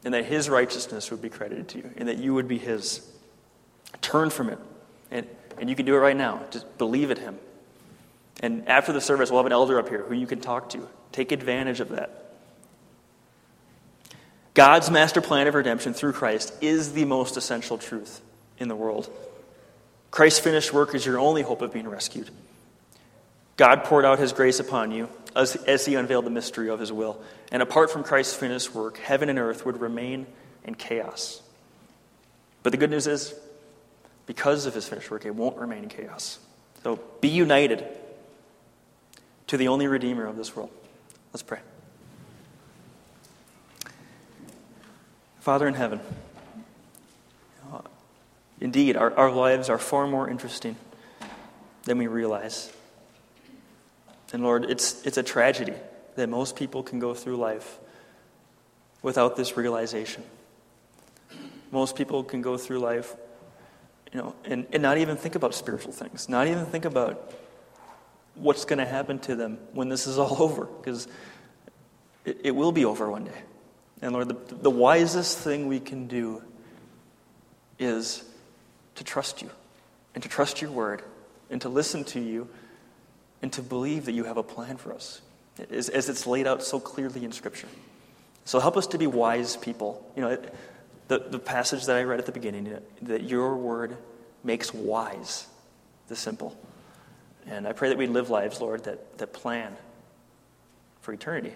And 0.04 0.14
that 0.14 0.24
his 0.24 0.48
righteousness 0.48 1.10
would 1.10 1.22
be 1.22 1.28
credited 1.28 1.68
to 1.68 1.78
you. 1.78 1.90
And 1.96 2.08
that 2.08 2.18
you 2.18 2.34
would 2.34 2.48
be 2.48 2.58
his. 2.58 3.06
Turn 4.00 4.30
from 4.30 4.48
it. 4.48 4.58
And, 5.10 5.26
and 5.58 5.68
you 5.68 5.76
can 5.76 5.86
do 5.86 5.94
it 5.94 5.98
right 5.98 6.16
now. 6.16 6.42
Just 6.50 6.78
believe 6.78 7.10
in 7.10 7.18
him. 7.18 7.38
And 8.40 8.68
after 8.68 8.92
the 8.92 9.00
service, 9.00 9.30
we'll 9.30 9.40
have 9.40 9.46
an 9.46 9.52
elder 9.52 9.78
up 9.78 9.88
here 9.88 10.02
who 10.02 10.14
you 10.14 10.26
can 10.26 10.40
talk 10.40 10.70
to. 10.70 10.88
Take 11.12 11.32
advantage 11.32 11.80
of 11.80 11.90
that. 11.90 12.32
God's 14.54 14.90
master 14.90 15.20
plan 15.20 15.46
of 15.46 15.54
redemption 15.54 15.94
through 15.94 16.12
Christ 16.12 16.52
is 16.60 16.92
the 16.92 17.04
most 17.04 17.36
essential 17.36 17.78
truth 17.78 18.20
in 18.58 18.68
the 18.68 18.76
world. 18.76 19.10
Christ's 20.10 20.40
finished 20.40 20.72
work 20.72 20.94
is 20.94 21.04
your 21.04 21.18
only 21.18 21.42
hope 21.42 21.62
of 21.62 21.72
being 21.72 21.88
rescued. 21.88 22.30
God 23.56 23.84
poured 23.84 24.04
out 24.04 24.18
his 24.18 24.32
grace 24.32 24.60
upon 24.60 24.92
you 24.92 25.08
as, 25.34 25.56
as 25.56 25.84
he 25.84 25.96
unveiled 25.96 26.24
the 26.24 26.30
mystery 26.30 26.70
of 26.70 26.80
his 26.80 26.92
will. 26.92 27.20
And 27.50 27.62
apart 27.62 27.90
from 27.90 28.04
Christ's 28.04 28.34
finished 28.34 28.74
work, 28.74 28.98
heaven 28.98 29.28
and 29.28 29.38
earth 29.38 29.66
would 29.66 29.80
remain 29.80 30.26
in 30.64 30.74
chaos. 30.74 31.42
But 32.62 32.70
the 32.70 32.78
good 32.78 32.90
news 32.90 33.06
is, 33.06 33.34
because 34.26 34.66
of 34.66 34.74
his 34.74 34.86
finished 34.86 35.10
work, 35.10 35.24
it 35.24 35.34
won't 35.34 35.56
remain 35.56 35.84
in 35.84 35.88
chaos. 35.88 36.38
So 36.82 37.00
be 37.20 37.28
united 37.28 37.84
to 39.48 39.56
the 39.56 39.68
only 39.68 39.86
Redeemer 39.86 40.26
of 40.26 40.36
this 40.36 40.54
world. 40.54 40.70
Let's 41.32 41.42
pray. 41.42 41.60
Father 45.40 45.66
in 45.66 45.74
heaven, 45.74 46.00
Indeed, 48.60 48.96
our, 48.96 49.14
our 49.14 49.30
lives 49.30 49.68
are 49.68 49.78
far 49.78 50.06
more 50.06 50.28
interesting 50.28 50.76
than 51.84 51.98
we 51.98 52.06
realize. 52.06 52.72
And 54.32 54.42
Lord, 54.42 54.64
it's, 54.64 55.04
it's 55.06 55.16
a 55.16 55.22
tragedy 55.22 55.74
that 56.16 56.28
most 56.28 56.56
people 56.56 56.82
can 56.82 56.98
go 56.98 57.14
through 57.14 57.36
life 57.36 57.78
without 59.02 59.36
this 59.36 59.56
realization. 59.56 60.22
Most 61.70 61.96
people 61.96 62.24
can 62.24 62.42
go 62.42 62.56
through 62.56 62.80
life, 62.80 63.14
you 64.12 64.20
know, 64.20 64.34
and, 64.44 64.66
and 64.72 64.82
not 64.82 64.98
even 64.98 65.16
think 65.16 65.34
about 65.34 65.54
spiritual 65.54 65.92
things, 65.92 66.28
not 66.28 66.46
even 66.46 66.66
think 66.66 66.84
about 66.84 67.32
what's 68.34 68.64
going 68.64 68.78
to 68.78 68.86
happen 68.86 69.18
to 69.20 69.36
them 69.36 69.58
when 69.72 69.88
this 69.88 70.06
is 70.06 70.18
all 70.18 70.36
over, 70.42 70.64
because 70.64 71.06
it, 72.24 72.38
it 72.44 72.50
will 72.50 72.72
be 72.72 72.84
over 72.84 73.10
one 73.10 73.24
day. 73.24 73.42
And 74.02 74.12
Lord, 74.12 74.28
the, 74.28 74.54
the 74.54 74.70
wisest 74.70 75.38
thing 75.38 75.66
we 75.66 75.80
can 75.80 76.06
do 76.06 76.42
is 77.78 78.24
to 78.98 79.04
trust 79.04 79.42
you 79.42 79.50
and 80.14 80.22
to 80.22 80.28
trust 80.28 80.60
your 80.60 80.70
word 80.70 81.02
and 81.50 81.60
to 81.62 81.68
listen 81.68 82.04
to 82.04 82.20
you 82.20 82.48
and 83.42 83.52
to 83.52 83.62
believe 83.62 84.04
that 84.06 84.12
you 84.12 84.24
have 84.24 84.36
a 84.36 84.42
plan 84.42 84.76
for 84.76 84.92
us 84.92 85.20
as, 85.70 85.88
as 85.88 86.08
it's 86.08 86.26
laid 86.26 86.46
out 86.46 86.62
so 86.62 86.80
clearly 86.80 87.24
in 87.24 87.30
Scripture. 87.30 87.68
So 88.44 88.58
help 88.58 88.76
us 88.76 88.88
to 88.88 88.98
be 88.98 89.06
wise 89.06 89.56
people. 89.56 90.04
You 90.16 90.22
know, 90.22 90.38
the, 91.06 91.18
the 91.20 91.38
passage 91.38 91.86
that 91.86 91.96
I 91.96 92.02
read 92.02 92.18
at 92.18 92.26
the 92.26 92.32
beginning, 92.32 92.76
that 93.02 93.22
your 93.22 93.56
word 93.56 93.96
makes 94.42 94.74
wise 94.74 95.46
the 96.08 96.16
simple. 96.16 96.58
And 97.46 97.66
I 97.66 97.72
pray 97.72 97.88
that 97.90 97.98
we 97.98 98.08
live 98.08 98.30
lives, 98.30 98.60
Lord, 98.60 98.84
that, 98.84 99.18
that 99.18 99.32
plan 99.32 99.76
for 101.02 101.12
eternity 101.12 101.52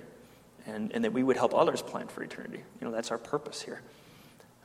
and, 0.66 0.92
and 0.92 1.05
that 1.05 1.12
we 1.12 1.24
would 1.24 1.37
help 1.37 1.55
others 1.55 1.83
plan 1.83 2.07
for 2.07 2.22
eternity. 2.22 2.62
You 2.81 2.87
know, 2.87 2.92
that's 2.92 3.11
our 3.11 3.18
purpose 3.18 3.61
here. 3.61 3.83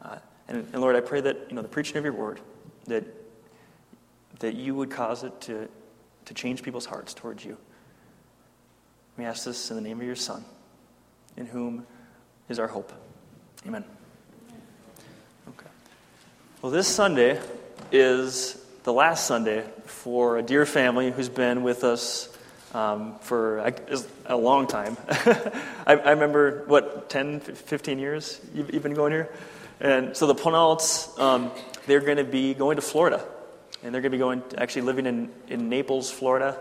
Uh, 0.02 0.18
and, 0.48 0.68
and 0.72 0.80
Lord, 0.80 0.96
I 0.96 1.02
pray 1.02 1.22
that, 1.22 1.48
you 1.50 1.56
know, 1.56 1.64
the 1.64 1.68
preaching 1.68 1.98
of 1.98 2.04
your 2.04 2.14
word 2.14 2.40
that, 2.88 3.06
that 4.40 4.56
you 4.56 4.76
would 4.76 4.90
cause 4.90 5.24
it 5.24 5.40
to, 5.42 5.68
to 6.26 6.34
change 6.34 6.64
people's 6.64 6.86
hearts 6.86 7.14
towards 7.14 7.46
you. 7.46 7.58
We 9.18 9.26
ask 9.26 9.46
this 9.46 9.70
in 9.72 9.76
the 9.76 9.82
name 9.82 10.00
of 10.00 10.06
your 10.06 10.16
Son, 10.16 10.44
in 11.36 11.48
whom 11.48 11.86
is 12.50 12.60
our 12.60 12.68
hope. 12.68 12.92
Amen. 13.66 13.84
Okay. 15.50 15.68
Well, 16.62 16.72
this 16.72 16.88
Sunday 16.88 17.42
is 17.92 18.64
the 18.84 18.94
last 18.94 19.26
Sunday 19.26 19.66
for 19.86 20.38
a 20.38 20.44
dear 20.44 20.66
family 20.66 21.12
who's 21.12 21.30
been 21.30 21.64
with 21.64 21.84
us 21.84 22.30
um, 22.74 23.18
for 23.20 23.58
a, 23.60 23.74
a, 24.28 24.38
long 24.38 24.68
time. 24.68 24.98
I, 25.10 25.96
I, 25.96 26.12
remember, 26.12 26.64
what, 26.68 27.10
10, 27.10 27.40
15 27.40 27.98
years 27.98 28.40
you've, 28.54 28.74
you've 28.74 28.84
been 28.84 28.94
going 28.94 29.12
here? 29.12 29.30
And 29.80 30.18
so 30.18 30.28
the 30.28 30.36
Ponalts, 30.36 31.18
um, 31.20 31.52
they're 31.86 32.00
going 32.00 32.18
to 32.18 32.24
be 32.24 32.54
going 32.54 32.78
to 32.78 32.82
Florida. 32.82 33.24
And 33.84 33.94
they're 33.94 34.02
going 34.02 34.12
to 34.12 34.18
be 34.18 34.20
going, 34.20 34.42
to 34.50 34.62
actually 34.62 34.84
living 34.84 35.06
in, 35.06 35.32
in 35.48 35.70
Naples, 35.70 36.10
Florida. 36.10 36.60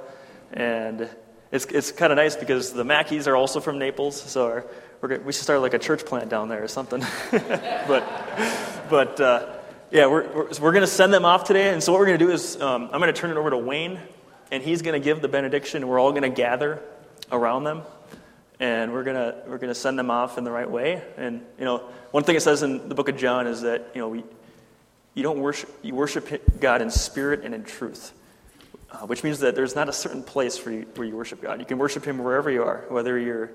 And 0.52 1.08
it's, 1.50 1.64
it's 1.66 1.92
kind 1.92 2.12
of 2.12 2.16
nice 2.16 2.36
because 2.36 2.72
the 2.72 2.84
Mackeys 2.84 3.26
are 3.26 3.34
also 3.34 3.60
from 3.60 3.78
Naples. 3.78 4.20
So 4.20 4.46
our, 4.46 4.66
we're, 5.00 5.18
we 5.20 5.32
should 5.32 5.42
start 5.42 5.60
like 5.62 5.74
a 5.74 5.78
church 5.78 6.04
plant 6.04 6.28
down 6.28 6.48
there 6.48 6.62
or 6.62 6.68
something. 6.68 7.00
but, 7.30 8.04
but 8.90 9.20
uh, 9.20 9.54
yeah, 9.90 10.06
we're, 10.06 10.28
we're, 10.28 10.48
we're 10.60 10.72
going 10.72 10.82
to 10.82 10.86
send 10.86 11.12
them 11.12 11.24
off 11.24 11.44
today. 11.44 11.70
And 11.70 11.82
so 11.82 11.92
what 11.92 11.98
we're 11.98 12.06
going 12.06 12.18
to 12.18 12.24
do 12.26 12.32
is 12.32 12.60
um, 12.60 12.90
I'm 12.92 13.00
going 13.00 13.12
to 13.12 13.18
turn 13.18 13.30
it 13.30 13.36
over 13.38 13.50
to 13.50 13.58
Wayne. 13.58 13.98
And 14.52 14.62
he's 14.62 14.82
going 14.82 15.00
to 15.00 15.04
give 15.04 15.22
the 15.22 15.28
benediction. 15.28 15.82
And 15.82 15.90
we're 15.90 15.98
all 15.98 16.10
going 16.10 16.22
to 16.22 16.28
gather 16.28 16.82
around 17.32 17.64
them 17.64 17.82
and 18.61 18.92
we're 18.92 19.04
gonna 19.04 19.42
we're 19.46 19.59
gonna 19.59 19.74
send 19.74 19.98
them 19.98 20.11
off 20.11 20.38
in 20.38 20.44
the 20.44 20.50
right 20.50 20.70
way. 20.70 21.02
And 21.16 21.42
you 21.59 21.64
know, 21.64 21.78
one 22.11 22.24
thing 22.24 22.36
it 22.36 22.42
says 22.42 22.62
in 22.62 22.88
the 22.88 22.94
book 22.94 23.09
of 23.09 23.16
John 23.16 23.46
is 23.46 23.62
that 23.62 23.90
you 23.94 24.00
know 24.00 24.09
we 24.09 24.24
you 25.14 25.22
don't 25.22 25.40
worship 25.40 25.70
you 25.82 25.94
worship 25.94 26.61
God 26.61 26.82
in 26.82 26.90
spirit 26.90 27.44
and 27.44 27.54
in 27.54 27.64
truth. 27.64 28.12
uh, 28.90 28.98
which 29.07 29.24
means 29.24 29.40
that 29.40 29.54
there's 29.54 29.74
not 29.74 29.88
a 29.88 29.92
certain 29.92 30.22
place 30.22 30.57
for 30.57 30.70
you, 30.70 30.86
where 30.94 31.07
you 31.07 31.16
worship 31.16 31.42
God. 31.42 31.59
You 31.61 31.66
can 31.66 31.78
worship 31.78 32.04
Him 32.04 32.18
wherever 32.18 32.50
you 32.50 32.62
are, 32.62 32.84
whether 32.88 33.18
you're 33.18 33.50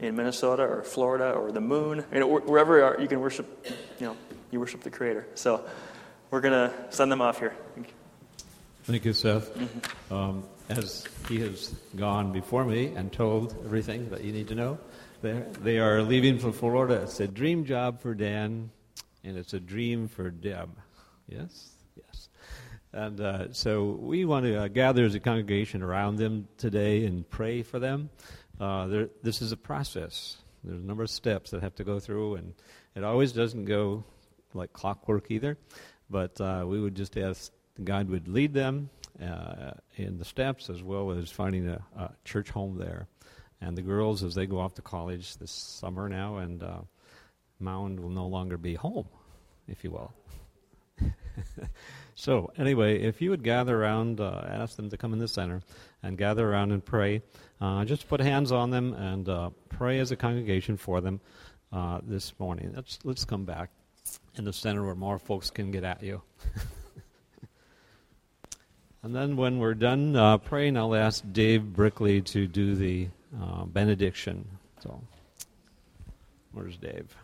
in 0.00 0.14
Minnesota 0.16 0.62
or 0.62 0.82
Florida 0.82 1.32
or 1.32 1.50
the 1.50 1.60
moon. 1.60 2.04
You 2.12 2.20
know, 2.20 2.26
wherever 2.26 2.76
you 2.78 2.84
are, 2.84 3.00
you 3.00 3.08
can 3.08 3.20
worship. 3.20 3.66
You 3.98 4.06
know, 4.08 4.16
you 4.50 4.60
worship 4.60 4.82
the 4.82 4.90
Creator. 4.90 5.26
So 5.34 5.64
we're 6.30 6.40
gonna 6.42 6.72
send 6.90 7.10
them 7.10 7.20
off 7.22 7.38
here. 7.38 7.54
Thank 7.74 7.88
you, 7.88 7.94
Thank 8.84 9.04
you 9.04 9.12
Seth. 9.12 9.54
Mm-hmm. 9.54 10.14
Um, 10.14 10.44
as 10.70 11.04
he 11.28 11.40
has 11.40 11.74
gone 11.96 12.32
before 12.32 12.64
me 12.64 12.86
and 12.94 13.12
told 13.12 13.56
everything 13.64 14.08
that 14.10 14.22
you 14.22 14.32
need 14.32 14.48
to 14.48 14.54
know, 14.54 14.78
they 15.20 15.78
are 15.78 16.02
leaving 16.02 16.38
for 16.38 16.52
Florida. 16.52 17.02
It's 17.02 17.18
a 17.20 17.26
dream 17.26 17.64
job 17.64 18.00
for 18.00 18.14
Dan, 18.14 18.70
and 19.24 19.36
it's 19.36 19.52
a 19.52 19.60
dream 19.60 20.08
for 20.08 20.30
Deb. 20.30 20.70
Yes, 21.28 21.70
yes. 21.96 22.28
And 22.92 23.20
uh, 23.20 23.52
so 23.52 23.98
we 24.00 24.24
want 24.24 24.46
to 24.46 24.64
uh, 24.64 24.68
gather 24.68 25.04
as 25.04 25.14
a 25.14 25.20
congregation 25.20 25.82
around 25.82 26.16
them 26.16 26.48
today 26.56 27.04
and 27.04 27.28
pray 27.28 27.62
for 27.62 27.78
them. 27.78 28.08
Uh, 28.58 29.06
this 29.22 29.42
is 29.42 29.52
a 29.52 29.56
process. 29.56 30.36
There's 30.62 30.80
a 30.80 30.86
number 30.86 31.02
of 31.02 31.10
steps 31.10 31.50
that 31.50 31.62
have 31.62 31.74
to 31.76 31.84
go 31.84 31.98
through, 31.98 32.36
and 32.36 32.54
it 32.94 33.02
always 33.02 33.32
doesn't 33.32 33.64
go 33.64 34.04
like 34.54 34.72
clockwork 34.72 35.30
either. 35.30 35.58
But 36.08 36.40
uh, 36.40 36.64
we 36.66 36.80
would 36.80 36.94
just 36.94 37.16
ask 37.16 37.52
God 37.82 38.08
would 38.08 38.28
lead 38.28 38.54
them 38.54 38.90
uh, 39.22 39.72
in 39.96 40.18
the 40.18 40.24
steps 40.24 40.70
as 40.70 40.82
well 40.82 41.10
as 41.10 41.30
finding 41.30 41.68
a, 41.68 41.82
a 41.96 42.10
church 42.24 42.50
home 42.50 42.78
there 42.78 43.06
and 43.60 43.76
the 43.76 43.82
girls 43.82 44.22
as 44.22 44.34
they 44.34 44.46
go 44.46 44.58
off 44.58 44.74
to 44.74 44.82
college 44.82 45.36
this 45.36 45.50
summer 45.50 46.08
now, 46.08 46.38
and 46.38 46.62
uh, 46.62 46.80
Mound 47.58 48.00
will 48.00 48.10
no 48.10 48.26
longer 48.26 48.56
be 48.56 48.74
home, 48.74 49.06
if 49.68 49.84
you 49.84 49.90
will. 49.90 50.12
so, 52.14 52.50
anyway, 52.56 53.00
if 53.02 53.20
you 53.20 53.30
would 53.30 53.42
gather 53.42 53.80
around, 53.80 54.20
uh, 54.20 54.44
ask 54.46 54.76
them 54.76 54.88
to 54.90 54.96
come 54.96 55.12
in 55.12 55.18
the 55.18 55.28
center 55.28 55.60
and 56.02 56.16
gather 56.16 56.48
around 56.48 56.72
and 56.72 56.84
pray. 56.84 57.22
Uh, 57.60 57.84
just 57.84 58.08
put 58.08 58.20
hands 58.20 58.50
on 58.50 58.70
them 58.70 58.94
and 58.94 59.28
uh, 59.28 59.50
pray 59.68 59.98
as 59.98 60.10
a 60.10 60.16
congregation 60.16 60.76
for 60.76 61.00
them 61.00 61.20
uh, 61.72 62.00
this 62.02 62.32
morning. 62.38 62.72
Let's, 62.74 62.98
let's 63.04 63.24
come 63.26 63.44
back 63.44 63.70
in 64.36 64.44
the 64.44 64.52
center 64.52 64.84
where 64.84 64.94
more 64.94 65.18
folks 65.18 65.50
can 65.50 65.70
get 65.70 65.84
at 65.84 66.02
you. 66.02 66.22
and 69.02 69.14
then 69.14 69.36
when 69.36 69.58
we're 69.58 69.74
done 69.74 70.14
uh, 70.14 70.38
praying, 70.38 70.76
I'll 70.76 70.94
ask 70.94 71.24
Dave 71.32 71.72
Brickley 71.72 72.20
to 72.22 72.46
do 72.46 72.74
the 72.74 73.08
uh, 73.40 73.64
benediction. 73.64 74.44
So, 74.82 75.00
where's 76.52 76.76
Dave? 76.76 77.16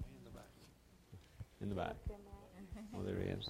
In 0.00 0.24
the 0.24 0.30
back. 0.30 0.44
In 1.60 1.68
the 1.68 1.74
back. 1.74 1.96
Oh, 2.96 3.02
there 3.02 3.16
he 3.16 3.30
is. 3.30 3.48